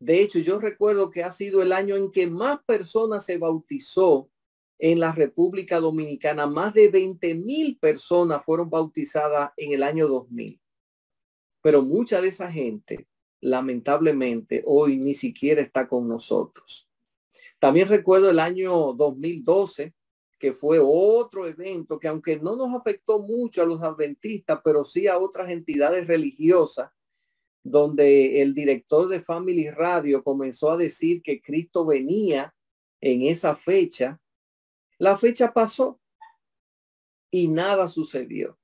De 0.00 0.20
hecho, 0.20 0.38
yo 0.40 0.58
recuerdo 0.58 1.10
que 1.10 1.22
ha 1.22 1.32
sido 1.32 1.62
el 1.62 1.72
año 1.72 1.96
en 1.96 2.10
que 2.10 2.26
más 2.26 2.62
personas 2.64 3.24
se 3.24 3.38
bautizó 3.38 4.28
en 4.78 5.00
la 5.00 5.12
República 5.12 5.80
Dominicana. 5.80 6.46
Más 6.46 6.74
de 6.74 6.88
20 6.88 7.34
mil 7.36 7.78
personas 7.78 8.44
fueron 8.44 8.68
bautizadas 8.68 9.52
en 9.56 9.72
el 9.72 9.82
año 9.82 10.08
2000. 10.08 10.60
Pero 11.62 11.82
mucha 11.82 12.20
de 12.20 12.28
esa 12.28 12.50
gente, 12.50 13.06
lamentablemente, 13.40 14.62
hoy 14.66 14.98
ni 14.98 15.14
siquiera 15.14 15.60
está 15.60 15.88
con 15.88 16.08
nosotros. 16.08 16.88
También 17.58 17.88
recuerdo 17.88 18.30
el 18.30 18.38
año 18.38 18.92
2012, 18.92 19.94
que 20.38 20.52
fue 20.52 20.78
otro 20.82 21.46
evento 21.46 21.98
que 21.98 22.08
aunque 22.08 22.38
no 22.38 22.56
nos 22.56 22.74
afectó 22.74 23.20
mucho 23.20 23.62
a 23.62 23.66
los 23.66 23.82
adventistas, 23.82 24.60
pero 24.62 24.84
sí 24.84 25.06
a 25.06 25.18
otras 25.18 25.50
entidades 25.50 26.06
religiosas, 26.06 26.90
donde 27.62 28.42
el 28.42 28.54
director 28.54 29.08
de 29.08 29.22
Family 29.22 29.70
Radio 29.70 30.22
comenzó 30.22 30.70
a 30.70 30.76
decir 30.76 31.22
que 31.22 31.40
Cristo 31.40 31.84
venía 31.84 32.54
en 33.00 33.22
esa 33.22 33.56
fecha, 33.56 34.20
la 34.98 35.18
fecha 35.18 35.52
pasó 35.52 36.00
y 37.30 37.48
nada 37.48 37.88
sucedió. 37.88 38.58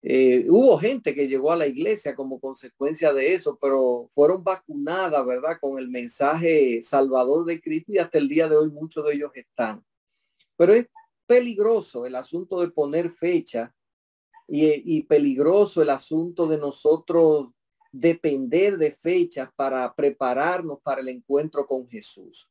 Eh, 0.00 0.46
hubo 0.48 0.78
gente 0.78 1.14
que 1.14 1.26
llegó 1.26 1.50
a 1.50 1.56
la 1.56 1.66
iglesia 1.66 2.14
como 2.14 2.40
consecuencia 2.40 3.12
de 3.12 3.34
eso, 3.34 3.58
pero 3.60 4.08
fueron 4.12 4.44
vacunadas, 4.44 5.26
¿verdad? 5.26 5.58
Con 5.60 5.78
el 5.78 5.88
mensaje 5.88 6.82
salvador 6.82 7.44
de 7.44 7.60
Cristo 7.60 7.92
y 7.92 7.98
hasta 7.98 8.18
el 8.18 8.28
día 8.28 8.48
de 8.48 8.56
hoy 8.56 8.70
muchos 8.70 9.04
de 9.04 9.14
ellos 9.14 9.32
están. 9.34 9.84
Pero 10.56 10.72
es 10.72 10.86
peligroso 11.26 12.06
el 12.06 12.14
asunto 12.14 12.60
de 12.60 12.70
poner 12.70 13.10
fecha 13.10 13.74
y, 14.46 14.96
y 14.96 15.02
peligroso 15.02 15.82
el 15.82 15.90
asunto 15.90 16.46
de 16.46 16.58
nosotros 16.58 17.48
depender 17.90 18.78
de 18.78 18.92
fechas 18.92 19.50
para 19.56 19.92
prepararnos 19.94 20.80
para 20.80 21.00
el 21.00 21.08
encuentro 21.08 21.66
con 21.66 21.88
Jesús. 21.88 22.48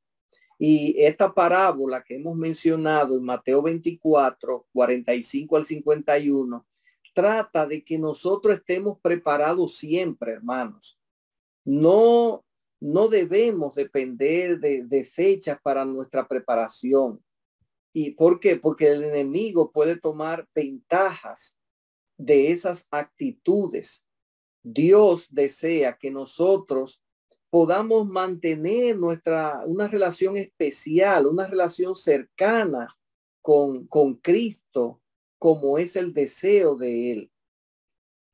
Y 0.60 0.96
esta 1.02 1.34
parábola 1.34 2.04
que 2.04 2.16
hemos 2.16 2.36
mencionado 2.36 3.16
en 3.16 3.24
Mateo 3.24 3.62
24, 3.62 4.68
45 4.74 5.58
al 5.58 5.66
51, 5.66 6.66
trata 7.18 7.66
de 7.66 7.84
que 7.84 7.98
nosotros 7.98 8.58
estemos 8.58 9.00
preparados 9.02 9.76
siempre, 9.76 10.34
hermanos. 10.34 11.00
No, 11.66 12.46
no 12.80 13.08
debemos 13.08 13.74
depender 13.74 14.60
de, 14.60 15.04
fechas 15.04 15.60
para 15.64 15.84
nuestra 15.84 16.28
preparación. 16.28 17.20
¿Y 17.92 18.12
por 18.12 18.40
qué? 18.40 18.58
Porque 18.58 18.90
el 18.90 19.04
enemigo 19.04 19.72
puede 19.72 20.00
tomar 20.00 20.48
ventajas 20.54 21.58
de 22.20 22.52
esas 22.52 22.88
actitudes. 22.92 24.06
Dios 24.62 25.26
desea 25.32 25.98
que 25.98 26.12
nosotros 26.12 27.02
podamos 27.50 28.08
mantener 28.08 28.96
nuestra, 28.96 29.64
una 29.66 29.88
relación 29.88 30.38
especial, 30.38 31.26
una 31.26 31.48
relación 31.48 31.96
cercana 31.96 32.96
con, 33.42 33.88
con 33.88 34.18
Cristo 34.18 35.02
como 35.38 35.78
es 35.78 35.96
el 35.96 36.14
deseo 36.14 36.76
de 36.76 37.12
Él. 37.12 37.32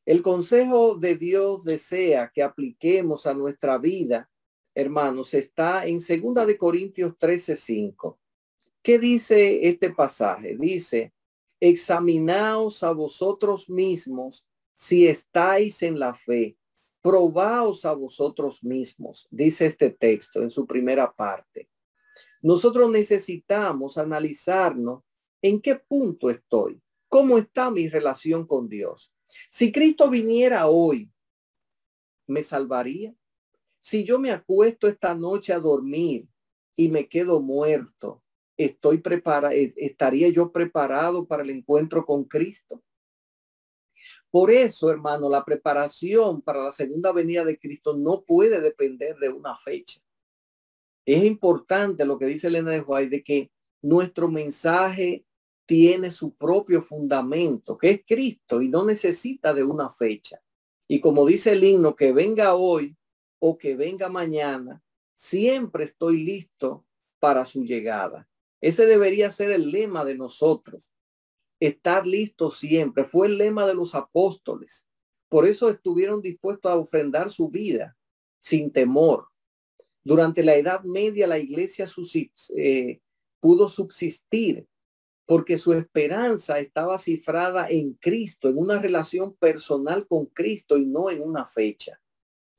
El 0.05 0.21
consejo 0.21 0.95
de 0.95 1.15
Dios 1.15 1.63
desea 1.63 2.31
que 2.33 2.43
apliquemos 2.43 3.25
a 3.25 3.33
nuestra 3.33 3.77
vida, 3.77 4.29
hermanos, 4.75 5.33
está 5.33 5.85
en 5.85 6.01
segunda 6.01 6.45
de 6.45 6.57
Corintios 6.57 7.17
13, 7.17 7.55
5. 7.55 8.19
¿Qué 8.81 8.99
dice 8.99 9.67
este 9.67 9.91
pasaje? 9.91 10.57
Dice, 10.57 11.13
examinaos 11.59 12.83
a 12.83 12.91
vosotros 12.91 13.69
mismos 13.69 14.45
si 14.75 15.07
estáis 15.07 15.81
en 15.83 15.97
la 15.97 16.13
fe. 16.13 16.57
Probaos 17.01 17.85
a 17.85 17.93
vosotros 17.93 18.63
mismos, 18.63 19.27
dice 19.29 19.67
este 19.67 19.89
texto 19.89 20.41
en 20.41 20.51
su 20.51 20.65
primera 20.65 21.11
parte. 21.11 21.69
Nosotros 22.41 22.89
necesitamos 22.89 23.97
analizarnos 23.97 25.03
en 25.41 25.61
qué 25.61 25.75
punto 25.75 26.29
estoy. 26.29 26.81
¿Cómo 27.13 27.37
está 27.37 27.69
mi 27.69 27.87
relación 27.89 28.47
con 28.47 28.67
Dios? 28.67 29.13
Si 29.51 29.71
Cristo 29.71 30.09
viniera 30.09 30.65
hoy, 30.65 31.11
¿me 32.25 32.41
salvaría? 32.41 33.13
Si 33.81 34.03
yo 34.03 34.17
me 34.17 34.31
acuesto 34.31 34.87
esta 34.87 35.13
noche 35.13 35.53
a 35.53 35.59
dormir 35.59 36.27
y 36.75 36.89
me 36.89 37.07
quedo 37.07 37.39
muerto, 37.39 38.23
estoy 38.57 38.97
preparado, 38.97 39.53
estaría 39.53 40.29
yo 40.29 40.51
preparado 40.51 41.27
para 41.27 41.43
el 41.43 41.51
encuentro 41.51 42.03
con 42.03 42.23
Cristo. 42.23 42.83
Por 44.31 44.49
eso, 44.49 44.89
hermano, 44.89 45.29
la 45.29 45.45
preparación 45.45 46.41
para 46.41 46.63
la 46.63 46.71
segunda 46.71 47.11
venida 47.11 47.45
de 47.45 47.59
Cristo 47.59 47.95
no 47.95 48.23
puede 48.23 48.59
depender 48.59 49.17
de 49.17 49.29
una 49.29 49.55
fecha. 49.59 50.01
Es 51.05 51.23
importante 51.23 52.05
lo 52.05 52.17
que 52.17 52.25
dice 52.25 52.47
Elena 52.47 52.71
de 52.71 52.81
White 52.81 53.17
de 53.17 53.23
que 53.23 53.51
nuestro 53.83 54.29
mensaje 54.29 55.27
tiene 55.65 56.11
su 56.11 56.35
propio 56.35 56.81
fundamento, 56.81 57.77
que 57.77 57.89
es 57.91 58.01
Cristo, 58.05 58.61
y 58.61 58.69
no 58.69 58.85
necesita 58.85 59.53
de 59.53 59.63
una 59.63 59.89
fecha. 59.89 60.41
Y 60.87 60.99
como 60.99 61.25
dice 61.25 61.53
el 61.53 61.63
himno, 61.63 61.95
que 61.95 62.11
venga 62.11 62.55
hoy 62.55 62.95
o 63.39 63.57
que 63.57 63.75
venga 63.75 64.09
mañana, 64.09 64.83
siempre 65.15 65.85
estoy 65.85 66.23
listo 66.23 66.85
para 67.19 67.45
su 67.45 67.63
llegada. 67.63 68.27
Ese 68.61 68.85
debería 68.85 69.29
ser 69.29 69.51
el 69.51 69.71
lema 69.71 70.05
de 70.05 70.15
nosotros. 70.15 70.91
Estar 71.59 72.05
listo 72.05 72.51
siempre. 72.51 73.05
Fue 73.05 73.27
el 73.27 73.37
lema 73.37 73.65
de 73.65 73.73
los 73.73 73.95
apóstoles. 73.95 74.85
Por 75.29 75.47
eso 75.47 75.69
estuvieron 75.69 76.21
dispuestos 76.21 76.71
a 76.71 76.75
ofrendar 76.75 77.31
su 77.31 77.49
vida 77.49 77.97
sin 78.39 78.71
temor. 78.71 79.27
Durante 80.03 80.43
la 80.43 80.55
Edad 80.55 80.83
Media 80.83 81.27
la 81.27 81.39
iglesia 81.39 81.87
eh, 82.55 83.01
pudo 83.39 83.69
subsistir 83.69 84.67
porque 85.25 85.57
su 85.57 85.73
esperanza 85.73 86.59
estaba 86.59 86.97
cifrada 86.97 87.67
en 87.69 87.93
Cristo, 87.93 88.49
en 88.49 88.57
una 88.57 88.79
relación 88.79 89.33
personal 89.35 90.05
con 90.07 90.25
Cristo 90.25 90.77
y 90.77 90.85
no 90.85 91.09
en 91.09 91.21
una 91.21 91.45
fecha. 91.45 92.01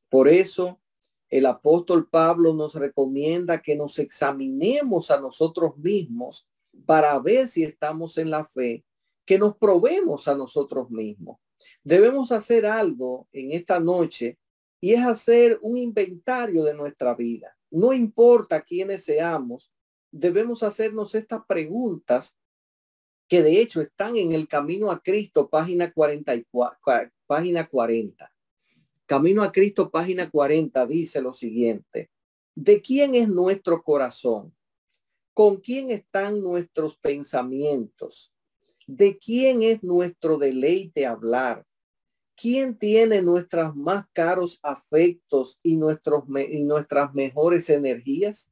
Por 0.08 0.28
eso 0.28 0.80
el 1.28 1.46
apóstol 1.46 2.08
Pablo 2.08 2.54
nos 2.54 2.74
recomienda 2.74 3.60
que 3.60 3.76
nos 3.76 3.98
examinemos 3.98 5.10
a 5.10 5.20
nosotros 5.20 5.76
mismos 5.76 6.46
para 6.86 7.18
ver 7.18 7.48
si 7.48 7.64
estamos 7.64 8.18
en 8.18 8.30
la 8.30 8.44
fe, 8.44 8.84
que 9.24 9.38
nos 9.38 9.56
probemos 9.56 10.28
a 10.28 10.36
nosotros 10.36 10.90
mismos. 10.90 11.38
Debemos 11.82 12.32
hacer 12.32 12.66
algo 12.66 13.28
en 13.32 13.52
esta 13.52 13.80
noche 13.80 14.38
y 14.80 14.92
es 14.92 15.00
hacer 15.00 15.58
un 15.62 15.76
inventario 15.76 16.62
de 16.62 16.74
nuestra 16.74 17.14
vida. 17.14 17.56
No 17.70 17.92
importa 17.92 18.62
quiénes 18.62 19.04
seamos, 19.04 19.72
debemos 20.10 20.62
hacernos 20.62 21.14
estas 21.14 21.44
preguntas 21.46 22.34
que 23.28 23.42
de 23.42 23.60
hecho 23.60 23.80
están 23.80 24.16
en 24.16 24.32
el 24.32 24.48
camino 24.48 24.90
a 24.90 25.02
Cristo, 25.02 25.48
página 25.48 25.92
44, 25.92 27.10
página 27.26 27.66
40. 27.66 28.30
Camino 29.06 29.42
a 29.42 29.52
Cristo, 29.52 29.90
página 29.90 30.30
40, 30.30 30.86
dice 30.86 31.20
lo 31.20 31.32
siguiente. 31.32 32.10
¿De 32.54 32.80
quién 32.80 33.14
es 33.14 33.28
nuestro 33.28 33.82
corazón? 33.82 34.54
¿Con 35.32 35.56
quién 35.56 35.90
están 35.90 36.40
nuestros 36.40 36.96
pensamientos? 36.96 38.32
¿De 38.86 39.18
quién 39.18 39.62
es 39.62 39.82
nuestro 39.82 40.38
deleite 40.38 41.06
hablar? 41.06 41.66
¿Quién 42.36 42.76
tiene 42.78 43.22
nuestros 43.22 43.74
más 43.74 44.06
caros 44.12 44.58
afectos 44.62 45.58
y, 45.62 45.76
nuestros, 45.76 46.24
y 46.50 46.62
nuestras 46.62 47.14
mejores 47.14 47.70
energías? 47.70 48.50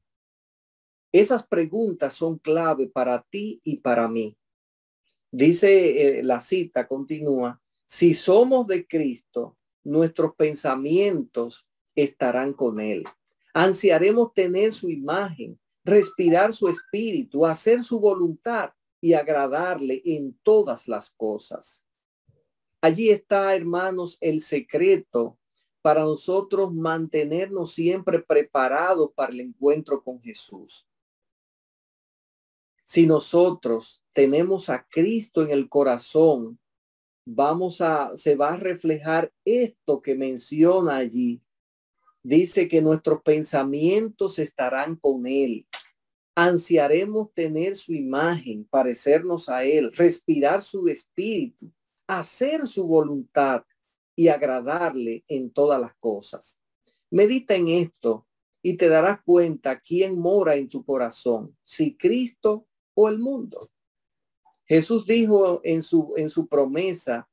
Esas 1.12 1.46
preguntas 1.46 2.14
son 2.14 2.38
clave 2.38 2.88
para 2.88 3.22
ti 3.22 3.60
y 3.64 3.78
para 3.78 4.08
mí. 4.08 4.36
Dice 5.34 6.18
eh, 6.18 6.22
la 6.22 6.42
cita, 6.42 6.86
continúa, 6.86 7.58
si 7.86 8.12
somos 8.12 8.66
de 8.66 8.86
Cristo, 8.86 9.56
nuestros 9.82 10.34
pensamientos 10.34 11.66
estarán 11.94 12.52
con 12.52 12.80
Él. 12.80 13.04
Ansiaremos 13.54 14.34
tener 14.34 14.74
su 14.74 14.90
imagen, 14.90 15.58
respirar 15.84 16.52
su 16.52 16.68
espíritu, 16.68 17.46
hacer 17.46 17.82
su 17.82 17.98
voluntad 17.98 18.72
y 19.00 19.14
agradarle 19.14 20.02
en 20.04 20.38
todas 20.42 20.86
las 20.86 21.10
cosas. 21.10 21.82
Allí 22.82 23.08
está, 23.08 23.56
hermanos, 23.56 24.18
el 24.20 24.42
secreto 24.42 25.38
para 25.80 26.02
nosotros 26.02 26.74
mantenernos 26.74 27.72
siempre 27.72 28.20
preparados 28.20 29.10
para 29.14 29.32
el 29.32 29.40
encuentro 29.40 30.02
con 30.04 30.20
Jesús. 30.20 30.86
Si 32.92 33.06
nosotros 33.06 34.04
tenemos 34.12 34.68
a 34.68 34.86
Cristo 34.86 35.40
en 35.40 35.50
el 35.50 35.70
corazón, 35.70 36.60
vamos 37.26 37.80
a, 37.80 38.14
se 38.18 38.36
va 38.36 38.52
a 38.52 38.58
reflejar 38.58 39.32
esto 39.46 40.02
que 40.02 40.14
menciona 40.14 40.96
allí. 40.96 41.40
Dice 42.22 42.68
que 42.68 42.82
nuestros 42.82 43.22
pensamientos 43.22 44.38
estarán 44.38 44.96
con 44.96 45.26
Él. 45.26 45.66
Ansiaremos 46.36 47.32
tener 47.32 47.76
su 47.76 47.94
imagen, 47.94 48.66
parecernos 48.66 49.48
a 49.48 49.64
Él, 49.64 49.90
respirar 49.94 50.60
su 50.60 50.86
espíritu, 50.88 51.72
hacer 52.06 52.68
su 52.68 52.86
voluntad 52.86 53.64
y 54.14 54.28
agradarle 54.28 55.24
en 55.28 55.50
todas 55.50 55.80
las 55.80 55.94
cosas. 55.94 56.58
Medita 57.10 57.54
en 57.54 57.68
esto 57.68 58.26
y 58.62 58.76
te 58.76 58.88
darás 58.88 59.22
cuenta 59.22 59.80
quién 59.80 60.18
mora 60.18 60.56
en 60.56 60.68
tu 60.68 60.84
corazón, 60.84 61.56
si 61.64 61.96
Cristo 61.96 62.66
o 62.94 63.08
el 63.08 63.18
mundo. 63.18 63.70
Jesús 64.64 65.06
dijo 65.06 65.60
en 65.64 65.82
su, 65.82 66.14
en 66.16 66.30
su 66.30 66.46
promesa 66.46 67.28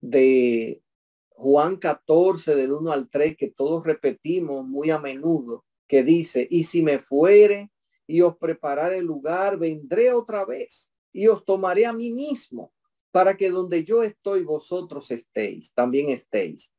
de 0.00 0.82
Juan 1.30 1.76
14 1.76 2.54
del 2.54 2.72
1 2.72 2.92
al 2.92 3.08
3 3.08 3.36
que 3.36 3.50
todos 3.50 3.84
repetimos 3.84 4.66
muy 4.66 4.90
a 4.90 4.98
menudo, 4.98 5.64
que 5.86 6.02
dice, 6.02 6.46
y 6.50 6.64
si 6.64 6.82
me 6.82 6.98
fuere 6.98 7.70
y 8.06 8.20
os 8.20 8.36
prepararé 8.36 8.98
el 8.98 9.06
lugar, 9.06 9.58
vendré 9.58 10.12
otra 10.12 10.44
vez 10.44 10.92
y 11.12 11.26
os 11.28 11.44
tomaré 11.44 11.86
a 11.86 11.92
mí 11.92 12.12
mismo 12.12 12.72
para 13.10 13.36
que 13.36 13.50
donde 13.50 13.84
yo 13.84 14.02
estoy 14.02 14.44
vosotros 14.44 15.10
estéis, 15.10 15.72
también 15.72 16.10
estéis. 16.10 16.72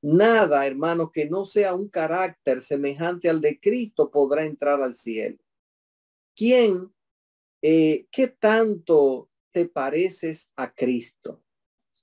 Nada, 0.00 0.66
hermano, 0.66 1.10
que 1.10 1.28
no 1.28 1.44
sea 1.44 1.74
un 1.74 1.88
carácter 1.88 2.60
semejante 2.60 3.28
al 3.28 3.40
de 3.40 3.58
Cristo 3.58 4.10
podrá 4.10 4.44
entrar 4.44 4.82
al 4.82 4.94
cielo. 4.94 5.38
¿Quién 6.36 6.92
eh, 7.66 8.06
¿qué 8.10 8.28
tanto 8.28 9.30
te 9.50 9.66
pareces 9.66 10.50
a 10.54 10.74
Cristo? 10.74 11.42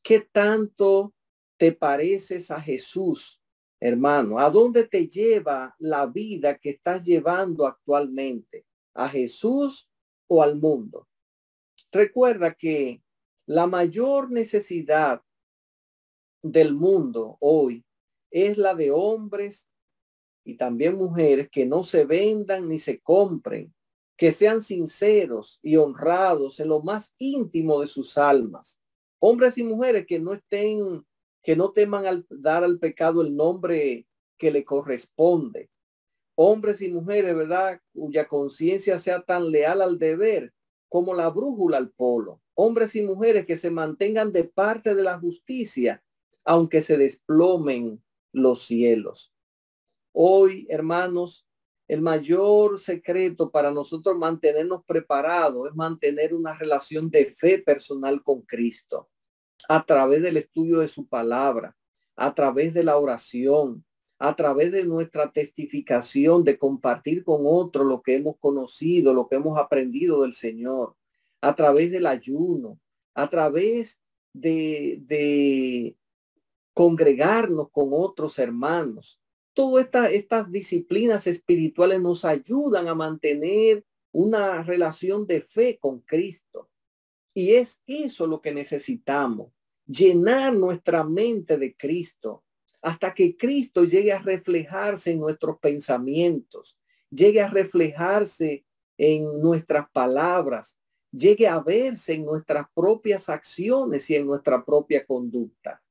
¿Qué 0.02 0.21
tanto 0.21 1.13
te 1.56 1.71
pareces 1.71 2.50
a 2.50 2.60
Jesús, 2.60 3.39
hermano? 3.80 4.39
¿A 4.39 4.50
dónde 4.50 4.88
te 4.88 5.08
lleva 5.08 5.76
la 5.78 6.08
vida 6.08 6.58
que 6.58 6.71
estás 6.71 7.04
llevando 7.04 7.67
actualmente? 7.67 8.65
¿A 8.95 9.08
Jesús 9.08 9.88
o 10.26 10.41
al 10.41 10.56
mundo? 10.56 11.08
Recuerda 11.91 12.56
que 12.56 13.04
la 13.45 13.67
mayor 13.67 14.32
necesidad 14.32 15.21
del 16.41 16.74
mundo 16.74 17.38
hoy 17.39 17.86
es 18.32 18.58
la 18.58 18.74
de 18.74 18.89
hombres 18.89 19.67
y 20.43 20.58
también 20.58 20.95
mujeres 20.95 21.52
que 21.52 21.67
no 21.67 21.84
se 21.84 22.06
vendan 22.06 22.67
ni 22.67 22.80
se 22.80 23.00
compren, 23.00 23.71
que 24.21 24.31
sean 24.31 24.62
sinceros 24.62 25.60
y 25.63 25.77
honrados 25.77 26.60
en 26.60 26.67
lo 26.67 26.79
más 26.79 27.15
íntimo 27.17 27.81
de 27.81 27.88
sus 27.88 28.19
almas. 28.19 28.79
Hombres 29.17 29.57
y 29.57 29.63
mujeres 29.63 30.05
que 30.05 30.19
no 30.19 30.36
estén, 30.36 31.03
que 31.41 31.55
no 31.55 31.71
teman 31.71 32.05
al 32.05 32.27
dar 32.29 32.63
al 32.63 32.77
pecado 32.77 33.23
el 33.23 33.36
nombre 33.36 34.05
que 34.38 34.51
le 34.51 34.63
corresponde. 34.63 35.71
Hombres 36.36 36.84
y 36.84 36.91
mujeres, 36.91 37.36
¿verdad? 37.36 37.81
Cuya 37.95 38.27
conciencia 38.27 38.99
sea 38.99 39.23
tan 39.23 39.49
leal 39.49 39.81
al 39.81 39.97
deber 39.97 40.53
como 40.88 41.15
la 41.15 41.31
brújula 41.31 41.77
al 41.77 41.89
polo. 41.89 42.43
Hombres 42.53 42.95
y 42.95 43.01
mujeres 43.01 43.47
que 43.47 43.57
se 43.57 43.71
mantengan 43.71 44.31
de 44.31 44.43
parte 44.43 44.93
de 44.93 45.01
la 45.01 45.17
justicia, 45.17 46.03
aunque 46.43 46.84
se 46.84 46.95
desplomen 46.95 48.03
los 48.31 48.67
cielos. 48.67 49.34
Hoy, 50.12 50.67
hermanos, 50.69 51.47
el 51.91 52.01
mayor 52.01 52.80
secreto 52.80 53.51
para 53.51 53.69
nosotros 53.69 54.17
mantenernos 54.17 54.82
preparados 54.86 55.67
es 55.67 55.75
mantener 55.75 56.34
una 56.34 56.58
relación 56.58 57.10
de 57.12 57.36
fe 57.38 57.60
personal 57.60 58.23
con 58.23 58.43
Cristo 58.43 59.10
a 59.67 59.86
través 59.86 60.21
del 60.21 60.38
estudio 60.38 60.80
de 60.80 60.88
su 60.88 61.06
palabra, 61.06 61.75
a 62.15 62.34
través 62.34 62.73
de 62.73 62.86
la 62.86 62.95
oración, 62.95 63.84
a 64.19 64.34
través 64.38 64.71
de 64.71 64.86
nuestra 64.86 65.34
testificación, 65.34 66.45
de 66.45 66.58
compartir 66.58 67.25
con 67.25 67.41
otros 67.43 67.86
lo 67.86 68.01
que 68.01 68.15
hemos 68.15 68.38
conocido, 68.39 69.13
lo 69.13 69.27
que 69.27 69.36
hemos 69.36 69.60
aprendido 69.60 70.21
del 70.21 70.34
Señor, 70.34 70.95
a 71.41 71.54
través 71.58 71.91
del 71.91 72.08
ayuno, 72.08 72.80
a 73.13 73.30
través 73.30 73.99
de, 74.32 74.99
de 75.08 75.97
congregarnos 76.73 77.69
con 77.69 77.89
otros 77.91 78.39
hermanos. 78.39 79.20
Todas 79.53 79.85
estas, 79.85 80.11
estas 80.11 80.51
disciplinas 80.51 81.27
espirituales 81.27 81.99
nos 82.01 82.25
ayudan 82.25 82.87
a 82.87 82.95
mantener 82.95 83.83
una 84.11 84.63
relación 84.63 85.25
de 85.27 85.41
fe 85.41 85.77
con 85.79 85.99
Cristo. 85.99 86.69
Y 87.33 87.53
es 87.53 87.81
eso 87.87 88.27
lo 88.27 88.41
que 88.41 88.53
necesitamos, 88.53 89.51
llenar 89.85 90.53
nuestra 90.53 91.03
mente 91.03 91.57
de 91.57 91.75
Cristo 91.75 92.43
hasta 92.81 93.13
que 93.13 93.37
Cristo 93.37 93.83
llegue 93.83 94.11
a 94.11 94.19
reflejarse 94.19 95.11
en 95.11 95.19
nuestros 95.19 95.59
pensamientos, 95.59 96.77
llegue 97.09 97.41
a 97.41 97.49
reflejarse 97.49 98.65
en 98.97 99.39
nuestras 99.39 99.89
palabras, 99.91 100.77
llegue 101.11 101.47
a 101.47 101.59
verse 101.59 102.13
en 102.13 102.25
nuestras 102.25 102.67
propias 102.73 103.29
acciones 103.29 104.09
y 104.09 104.15
en 104.15 104.25
nuestra 104.25 104.63
propia 104.65 105.05
conducta. 105.05 105.81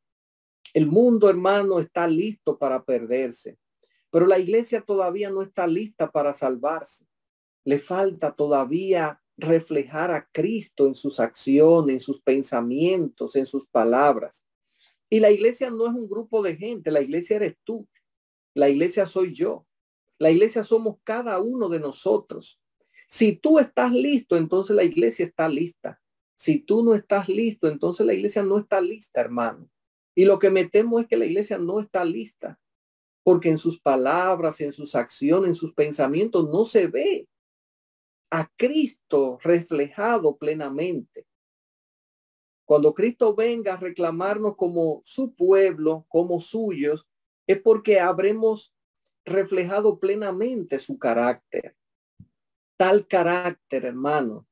El 0.73 0.87
mundo, 0.87 1.29
hermano, 1.29 1.81
está 1.81 2.07
listo 2.07 2.59
para 2.59 2.85
perderse, 2.85 3.59
pero 4.11 4.27
la 4.27 4.39
iglesia 4.39 4.83
todavía 4.83 5.31
no 5.31 5.43
está 5.43 5.67
lista 5.67 6.11
para 6.11 6.33
salvarse. 6.33 7.07
Le 7.65 7.79
falta 7.79 8.33
todavía 8.33 9.21
reflejar 9.37 10.11
a 10.11 10.29
Cristo 10.33 10.87
en 10.87 10.95
sus 10.95 11.19
acciones, 11.19 11.95
en 11.95 12.01
sus 12.01 12.21
pensamientos, 12.21 13.37
en 13.37 13.47
sus 13.47 13.67
palabras. 13.69 14.45
Y 15.09 15.19
la 15.21 15.31
iglesia 15.31 15.71
no 15.71 15.87
es 15.87 15.95
un 15.95 16.09
grupo 16.09 16.43
de 16.43 16.57
gente, 16.57 16.91
la 16.91 17.01
iglesia 17.01 17.37
eres 17.37 17.57
tú, 17.65 17.89
la 18.55 18.69
iglesia 18.69 19.07
soy 19.07 19.35
yo, 19.35 19.67
la 20.19 20.31
iglesia 20.31 20.63
somos 20.63 20.99
cada 21.03 21.41
uno 21.41 21.69
de 21.69 21.81
nosotros. 21.81 22.61
Si 23.09 23.35
tú 23.35 23.59
estás 23.59 23.93
listo, 23.93 24.37
entonces 24.37 24.77
la 24.77 24.85
iglesia 24.85 25.25
está 25.25 25.49
lista. 25.49 26.01
Si 26.37 26.61
tú 26.61 26.85
no 26.85 26.95
estás 26.95 27.29
listo, 27.29 27.69
entonces 27.69 28.07
la 28.07 28.15
iglesia 28.15 28.43
no 28.43 28.59
está 28.59 28.81
lista, 28.81 29.21
hermano. 29.21 29.69
Y 30.15 30.25
lo 30.25 30.39
que 30.39 30.51
me 30.51 30.69
temo 30.69 31.01
es 31.01 31.07
que 31.07 31.17
la 31.17 31.27
iglesia 31.27 31.59
no 31.59 31.81
está 31.81 32.05
lista, 32.05 32.59
porque 33.23 33.49
en 33.49 33.59
sus 33.59 33.81
palabras, 33.81 34.61
en 34.61 34.73
sus 34.73 34.95
acciones, 34.95 35.49
en 35.49 35.55
sus 35.55 35.73
pensamientos 35.75 36.49
no 36.49 36.65
se 36.65 36.87
ve 36.87 37.29
a 38.31 38.49
Cristo 38.57 39.39
reflejado 39.43 40.37
plenamente. 40.37 41.27
Cuando 42.65 42.95
Cristo 42.95 43.35
venga 43.35 43.75
a 43.75 43.79
reclamarnos 43.79 44.57
como 44.57 45.01
su 45.05 45.35
pueblo, 45.35 46.07
como 46.09 46.41
suyos, 46.41 47.09
es 47.47 47.61
porque 47.61 47.99
habremos 47.99 48.73
reflejado 49.25 49.99
plenamente 49.99 50.79
su 50.79 50.99
carácter. 50.99 51.77
Tal 52.77 53.07
carácter, 53.09 53.85
hermano, 53.85 54.47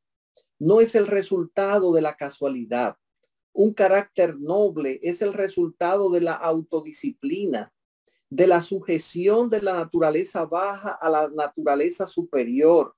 no 0.59 0.81
es 0.81 0.97
el 0.97 1.07
resultado 1.07 1.93
de 1.93 2.03
la 2.03 2.17
casualidad, 2.17 2.97
un 3.53 3.75
carácter 3.75 4.39
noble 4.39 5.01
es 5.03 5.23
el 5.23 5.33
resultado 5.33 6.11
de 6.11 6.21
la 6.21 6.35
autodisciplina, 6.35 7.73
de 8.31 8.47
la 8.47 8.63
sujeción 8.63 9.49
de 9.49 9.63
la 9.63 9.75
naturaleza 9.75 10.45
baja 10.45 10.93
a 10.93 11.09
la 11.09 11.29
naturaleza 11.29 12.07
superior, 12.07 12.95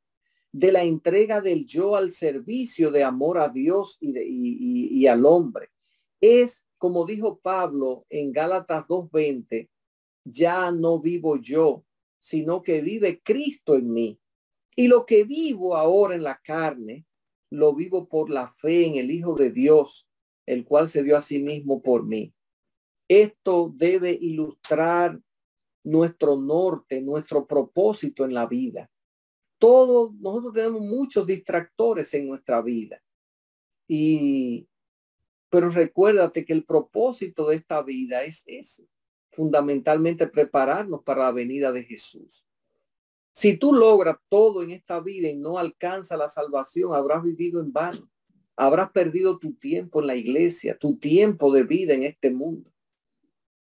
de 0.52 0.72
la 0.72 0.82
entrega 0.82 1.40
del 1.40 1.66
yo 1.66 1.96
al 1.96 2.12
servicio 2.12 2.90
de 2.90 3.04
amor 3.04 3.38
a 3.38 3.48
Dios 3.48 3.96
y, 4.00 5.06
al 5.06 5.24
hombre. 5.24 5.70
Es, 6.20 6.66
como 6.76 7.06
dijo 7.06 7.38
Pablo 7.38 8.04
en 8.10 8.32
Gálatas 8.32 8.84
2.20, 8.86 9.68
ya 10.24 10.70
no 10.72 11.00
vivo 11.00 11.36
yo, 11.36 11.84
sino 12.18 12.62
que 12.62 12.80
vive 12.80 13.22
Cristo 13.22 13.76
en 13.76 13.92
mí. 13.92 14.20
Y 14.76 14.88
lo 14.88 15.06
que 15.06 15.24
vivo 15.24 15.76
ahora 15.76 16.14
en 16.14 16.22
la 16.22 16.40
carne, 16.42 17.06
lo 17.50 17.74
vivo 17.74 18.08
por 18.08 18.30
la 18.30 18.52
fe 18.58 18.86
en 18.86 18.96
el 18.96 19.10
Hijo 19.10 19.34
de 19.34 19.50
Dios, 19.50 20.09
el 20.52 20.64
cual 20.64 20.88
se 20.88 21.02
dio 21.02 21.16
a 21.16 21.20
sí 21.20 21.40
mismo 21.42 21.82
por 21.82 22.04
mí. 22.04 22.34
Esto 23.08 23.72
debe 23.74 24.12
ilustrar 24.12 25.20
nuestro 25.84 26.36
norte, 26.36 27.00
nuestro 27.00 27.46
propósito 27.46 28.24
en 28.24 28.34
la 28.34 28.46
vida. 28.46 28.90
Todos 29.58 30.14
nosotros 30.14 30.54
tenemos 30.54 30.80
muchos 30.80 31.26
distractores 31.26 32.12
en 32.14 32.28
nuestra 32.28 32.62
vida. 32.62 33.02
Y 33.86 34.66
pero 35.50 35.68
recuérdate 35.68 36.44
que 36.44 36.52
el 36.52 36.64
propósito 36.64 37.48
de 37.48 37.56
esta 37.56 37.82
vida 37.82 38.22
es 38.22 38.44
ese, 38.46 38.88
fundamentalmente 39.32 40.28
prepararnos 40.28 41.02
para 41.02 41.24
la 41.24 41.32
venida 41.32 41.72
de 41.72 41.82
Jesús. 41.82 42.46
Si 43.32 43.56
tú 43.56 43.72
logras 43.72 44.16
todo 44.28 44.62
en 44.62 44.70
esta 44.70 45.00
vida 45.00 45.28
y 45.28 45.36
no 45.36 45.58
alcanza 45.58 46.16
la 46.16 46.28
salvación, 46.28 46.94
habrás 46.94 47.22
vivido 47.22 47.60
en 47.60 47.72
vano. 47.72 48.08
Habrás 48.62 48.90
perdido 48.90 49.38
tu 49.38 49.54
tiempo 49.54 50.00
en 50.00 50.06
la 50.06 50.16
iglesia, 50.16 50.76
tu 50.76 50.98
tiempo 50.98 51.50
de 51.50 51.62
vida 51.62 51.94
en 51.94 52.02
este 52.02 52.30
mundo. 52.30 52.70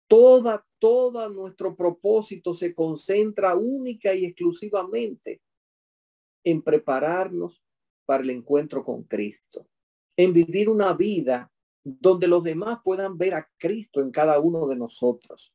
Toda, 0.09 0.67
toda 0.79 1.29
nuestro 1.29 1.77
propósito 1.77 2.55
se 2.55 2.75
concentra 2.75 3.55
única 3.57 4.15
y 4.15 4.25
exclusivamente 4.25 5.43
en 6.43 6.63
prepararnos 6.63 7.63
para 8.07 8.23
el 8.23 8.31
encuentro 8.31 8.83
con 8.83 9.03
Cristo, 9.03 9.69
en 10.17 10.33
vivir 10.33 10.71
una 10.71 10.95
vida 10.95 11.53
donde 11.85 12.27
los 12.27 12.43
demás 12.43 12.79
puedan 12.83 13.19
ver 13.19 13.35
a 13.35 13.47
Cristo 13.59 14.01
en 14.01 14.11
cada 14.11 14.41
uno 14.41 14.67
de 14.67 14.77
nosotros. 14.77 15.53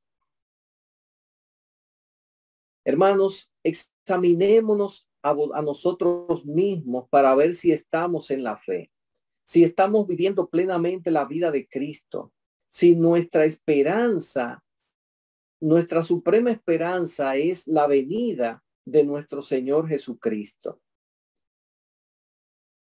Hermanos, 2.85 3.51
examinémonos 3.63 5.09
a, 5.23 5.31
a, 5.31 5.61
nosotros 5.63 6.45
mismos 6.45 7.09
para 7.09 7.33
ver 7.33 7.55
si 7.55 7.71
estamos 7.71 8.29
en 8.29 8.43
la 8.43 8.55
fe 8.57 8.91
si 9.43 9.63
estamos 9.63 10.07
viviendo 10.07 10.49
plenamente 10.49 11.11
la 11.11 11.25
vida 11.25 11.51
de 11.51 11.67
Cristo, 11.67 12.33
si 12.69 12.95
nuestra 12.95 13.45
esperanza, 13.45 14.63
nuestra 15.59 16.03
suprema 16.03 16.51
esperanza 16.51 17.35
es 17.35 17.67
la 17.67 17.87
venida 17.87 18.63
de 18.85 19.03
nuestro 19.03 19.41
Señor 19.41 19.87
Jesucristo. 19.87 20.81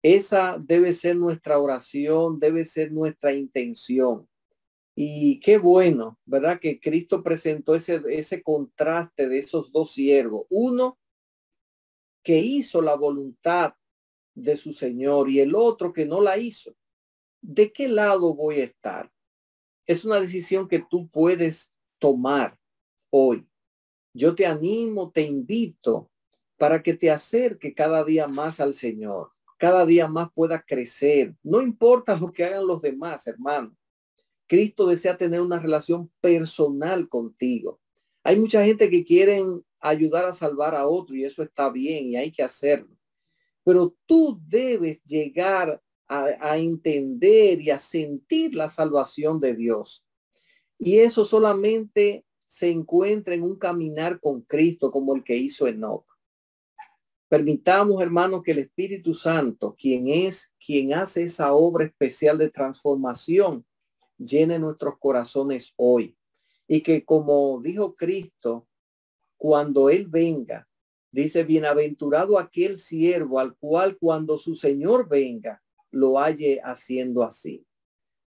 Esa 0.02 0.58
debe 0.58 0.93
ser 0.93 1.17
nuestra 1.17 1.60
oración, 1.60 2.39
debe 2.39 2.63
ser 2.63 2.91
nuestra 2.91 3.34
intención. 3.34 4.30
Y 4.95 5.39
qué 5.39 5.58
bueno, 5.58 6.19
¿verdad? 6.26 6.60
Que 6.60 6.80
Cristo 6.80 7.24
presentó 7.24 7.76
ese, 7.76 8.02
ese 8.10 8.41
contraste 8.41 9.28
de 9.28 9.39
esos 9.39 9.72
dos 9.72 9.93
siervos. 9.93 10.45
Uno 10.50 10.98
que 12.24 12.38
hizo 12.39 12.82
la 12.82 12.95
voluntad 12.95 13.74
de 14.43 14.58
su 14.58 14.73
Señor 14.73 15.30
y 15.30 15.39
el 15.39 15.56
otro 15.56 15.93
que 15.93 16.06
no 16.06 16.21
la 16.21 16.38
hizo. 16.38 16.75
¿De 17.41 17.71
qué 17.71 17.88
lado 17.88 18.34
voy 18.34 18.62
a 18.62 18.65
estar? 18.65 19.12
Es 19.86 20.06
una 20.06 20.19
decisión 20.19 20.67
que 20.67 20.80
tú 20.80 21.10
puedes 21.10 21.73
tomar 21.97 22.60
hoy. 23.10 23.47
Yo 24.13 24.36
te 24.36 24.45
animo, 24.45 25.12
te 25.12 25.21
invito 25.21 26.12
para 26.58 26.84
que 26.84 26.93
te 26.93 27.10
acerque 27.10 27.73
cada 27.73 28.04
día 28.04 28.28
más 28.28 28.60
al 28.60 28.73
Señor, 28.73 29.32
cada 29.58 29.86
día 29.86 30.08
más 30.08 30.30
pueda 30.34 30.62
crecer. 30.62 31.36
No 31.41 31.62
importa 31.62 32.15
lo 32.17 32.32
que 32.32 32.45
hagan 32.45 32.67
los 32.67 32.82
demás, 32.82 33.25
hermano. 33.28 33.75
Cristo 34.47 34.88
desea 34.88 35.15
tener 35.15 35.41
una 35.41 35.60
relación 35.60 36.12
personal 36.19 37.08
contigo. 37.08 37.80
Hay 38.23 38.38
mucha 38.38 38.65
gente 38.65 38.89
que 38.89 39.06
quieren 39.06 39.63
ayudar 39.80 40.25
a 40.25 40.34
salvar 40.34 40.75
a 40.75 40.88
otro 40.88 41.15
y 41.15 41.23
eso 41.23 41.41
está 41.43 41.69
bien 41.69 42.10
y 42.10 42.15
hay 42.17 42.32
que 42.32 42.43
hacerlo. 42.43 42.99
Pero 43.70 43.96
tú 44.08 44.42
debes 44.48 45.04
llegar 45.04 45.80
a, 46.08 46.58
entender 46.58 47.62
y 47.62 47.70
a 47.70 47.78
sentir 47.78 48.56
la 48.56 48.68
salvación 48.68 49.40
de 49.40 49.56
Dios. 49.56 50.04
Y 50.80 50.98
eso 50.98 51.24
solamente 51.24 52.26
se 52.48 52.72
encuentra 52.72 53.36
en 53.36 53.44
un 53.44 53.60
caminar 53.60 54.20
con 54.20 54.42
Cristo 54.42 54.90
como 54.90 55.16
el 55.16 55.24
que 55.24 55.38
hizo 55.38 55.68
Enoch. 55.68 56.04
Permitamos, 57.28 58.02
hermanos, 58.02 58.42
que 58.42 58.54
el 58.54 58.58
Espíritu 58.58 59.14
Santo, 59.14 59.76
quien 59.78 60.08
es, 60.08 60.52
quien 60.60 60.96
hace 60.96 61.22
esa 61.22 61.54
obra 61.54 61.86
especial 61.86 62.40
de 62.40 62.50
transformación, 62.50 63.68
llene 64.18 64.58
nuestros 64.58 64.96
corazones 64.98 65.76
hoy. 65.76 66.18
Y 66.68 66.82
que 66.82 67.06
como 67.06 67.62
dijo 67.62 67.96
Cristo, 67.96 68.68
cuando 69.38 69.92
Él 69.92 70.08
venga, 70.08 70.68
dice, 71.12 71.43
bienaventurado 71.43 72.38
aquel 72.38 72.78
siervo 72.78 73.39
al 73.39 73.56
cual 73.56 73.98
cuando 73.98 74.38
su 74.38 74.56
Señor 74.56 75.08
venga, 75.08 75.62
lo 75.91 76.19
halle 76.19 76.62
haciendo 76.63 77.24
así. 77.24 77.65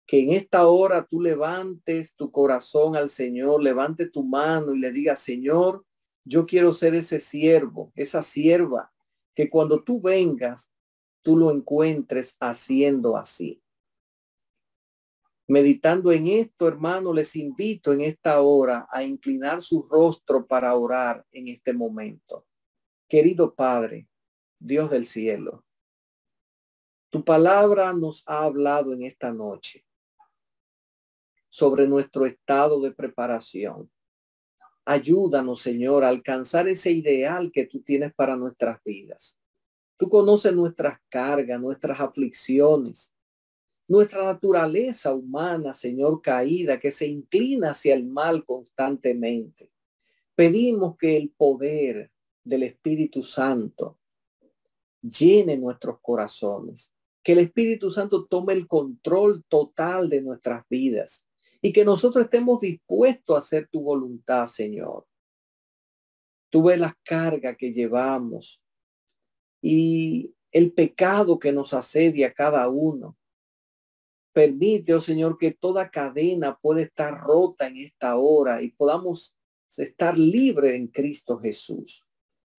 Que 0.06 0.20
en 0.20 0.30
esta 0.30 0.66
hora 0.66 1.06
tú 1.06 1.20
levantes 1.20 2.14
tu 2.14 2.30
corazón 2.30 2.96
al 2.96 3.10
Señor, 3.10 3.62
levante 3.62 4.08
tu 4.08 4.24
mano 4.24 4.74
y 4.74 4.78
le 4.78 4.92
diga, 4.92 5.16
Señor, 5.16 5.84
yo 6.24 6.46
quiero 6.46 6.72
ser 6.72 6.94
ese 6.94 7.20
siervo, 7.20 7.92
esa 7.94 8.22
sierva, 8.22 8.92
que 9.34 9.50
cuando 9.50 9.82
tú 9.82 10.00
vengas, 10.00 10.70
tú 11.22 11.36
lo 11.36 11.50
encuentres 11.50 12.36
haciendo 12.40 13.16
así. 13.16 13.62
Meditando 15.46 16.12
en 16.12 16.26
esto, 16.26 16.68
hermano, 16.68 17.14
les 17.14 17.34
invito 17.34 17.92
en 17.92 18.02
esta 18.02 18.42
hora 18.42 18.86
a 18.90 19.02
inclinar 19.02 19.62
su 19.62 19.82
rostro 19.82 20.46
para 20.46 20.74
orar 20.74 21.24
en 21.32 21.48
este 21.48 21.72
momento. 21.72 22.47
Querido 23.08 23.54
Padre, 23.54 24.06
Dios 24.58 24.90
del 24.90 25.06
cielo, 25.06 25.64
tu 27.08 27.24
palabra 27.24 27.94
nos 27.94 28.22
ha 28.26 28.42
hablado 28.42 28.92
en 28.92 29.02
esta 29.02 29.32
noche 29.32 29.86
sobre 31.48 31.88
nuestro 31.88 32.26
estado 32.26 32.82
de 32.82 32.92
preparación. 32.92 33.90
Ayúdanos, 34.84 35.62
Señor, 35.62 36.04
a 36.04 36.10
alcanzar 36.10 36.68
ese 36.68 36.90
ideal 36.90 37.50
que 37.50 37.64
tú 37.64 37.80
tienes 37.80 38.12
para 38.12 38.36
nuestras 38.36 38.78
vidas. 38.84 39.38
Tú 39.96 40.10
conoces 40.10 40.52
nuestras 40.52 40.98
cargas, 41.08 41.58
nuestras 41.58 41.98
aflicciones, 41.98 43.10
nuestra 43.86 44.22
naturaleza 44.22 45.14
humana, 45.14 45.72
Señor, 45.72 46.20
caída, 46.20 46.78
que 46.78 46.90
se 46.90 47.06
inclina 47.06 47.70
hacia 47.70 47.94
el 47.94 48.04
mal 48.04 48.44
constantemente. 48.44 49.72
Pedimos 50.34 50.98
que 50.98 51.16
el 51.16 51.30
poder 51.30 52.12
del 52.48 52.62
Espíritu 52.62 53.22
Santo 53.22 53.98
llene 55.02 55.56
nuestros 55.58 56.00
corazones, 56.00 56.90
que 57.22 57.32
el 57.32 57.40
Espíritu 57.40 57.90
Santo 57.90 58.26
tome 58.26 58.54
el 58.54 58.66
control 58.66 59.44
total 59.48 60.08
de 60.08 60.22
nuestras 60.22 60.64
vidas 60.68 61.24
y 61.60 61.72
que 61.72 61.84
nosotros 61.84 62.24
estemos 62.24 62.60
dispuestos 62.60 63.36
a 63.36 63.40
hacer 63.40 63.68
tu 63.68 63.82
voluntad, 63.82 64.46
Señor. 64.46 65.06
Tú 66.50 66.62
ves 66.62 66.78
las 66.78 66.94
cargas 67.04 67.54
que 67.58 67.70
llevamos 67.70 68.62
y 69.60 70.34
el 70.50 70.72
pecado 70.72 71.38
que 71.38 71.52
nos 71.52 71.74
asedia 71.74 72.28
a 72.28 72.32
cada 72.32 72.66
uno. 72.70 73.18
Permite, 74.32 74.94
oh 74.94 75.00
Señor, 75.02 75.36
que 75.36 75.50
toda 75.50 75.90
cadena 75.90 76.58
pueda 76.58 76.80
estar 76.80 77.20
rota 77.20 77.66
en 77.66 77.76
esta 77.76 78.16
hora 78.16 78.62
y 78.62 78.70
podamos 78.70 79.36
estar 79.76 80.16
libres 80.16 80.72
en 80.72 80.86
Cristo 80.86 81.38
Jesús. 81.38 82.07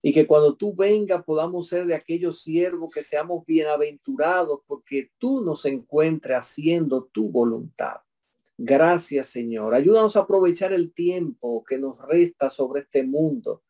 Y 0.01 0.13
que 0.13 0.25
cuando 0.25 0.55
tú 0.55 0.73
vengas 0.75 1.23
podamos 1.23 1.67
ser 1.67 1.85
de 1.85 1.95
aquellos 1.95 2.41
siervos 2.41 2.93
que 2.93 3.03
seamos 3.03 3.45
bienaventurados 3.45 4.61
porque 4.65 5.11
tú 5.17 5.41
nos 5.41 5.65
encuentres 5.65 6.37
haciendo 6.37 7.05
tu 7.05 7.29
voluntad. 7.29 7.97
Gracias, 8.57 9.27
Señor. 9.27 9.73
Ayúdanos 9.73 10.15
a 10.15 10.21
aprovechar 10.21 10.73
el 10.73 10.93
tiempo 10.93 11.63
que 11.63 11.77
nos 11.77 11.97
resta 12.07 12.49
sobre 12.49 12.81
este 12.81 13.03
mundo 13.03 13.63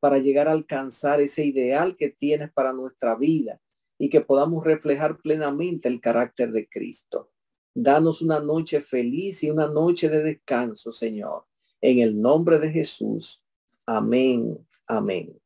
para 0.00 0.18
llegar 0.18 0.48
a 0.48 0.52
alcanzar 0.52 1.22
ese 1.22 1.46
ideal 1.46 1.96
que 1.96 2.10
tienes 2.10 2.52
para 2.52 2.74
nuestra 2.74 3.14
vida 3.14 3.60
y 3.98 4.10
que 4.10 4.20
podamos 4.20 4.62
reflejar 4.62 5.18
plenamente 5.18 5.88
el 5.88 6.00
carácter 6.00 6.52
de 6.52 6.68
Cristo. 6.68 7.30
Danos 7.74 8.20
una 8.22 8.38
noche 8.38 8.82
feliz 8.82 9.42
y 9.42 9.50
una 9.50 9.66
noche 9.66 10.08
de 10.08 10.22
descanso, 10.22 10.92
Señor. 10.92 11.46
En 11.80 12.00
el 12.00 12.20
nombre 12.20 12.58
de 12.58 12.70
Jesús. 12.70 13.42
Amén. 13.86 14.58
Amén. 14.86 15.40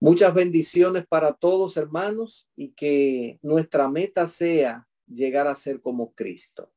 Muchas 0.00 0.32
bendiciones 0.32 1.06
para 1.08 1.32
todos, 1.32 1.76
hermanos, 1.76 2.48
y 2.54 2.70
que 2.70 3.38
nuestra 3.42 3.88
meta 3.88 4.28
sea 4.28 4.86
llegar 5.06 5.48
a 5.48 5.56
ser 5.56 5.80
como 5.80 6.12
Cristo. 6.14 6.70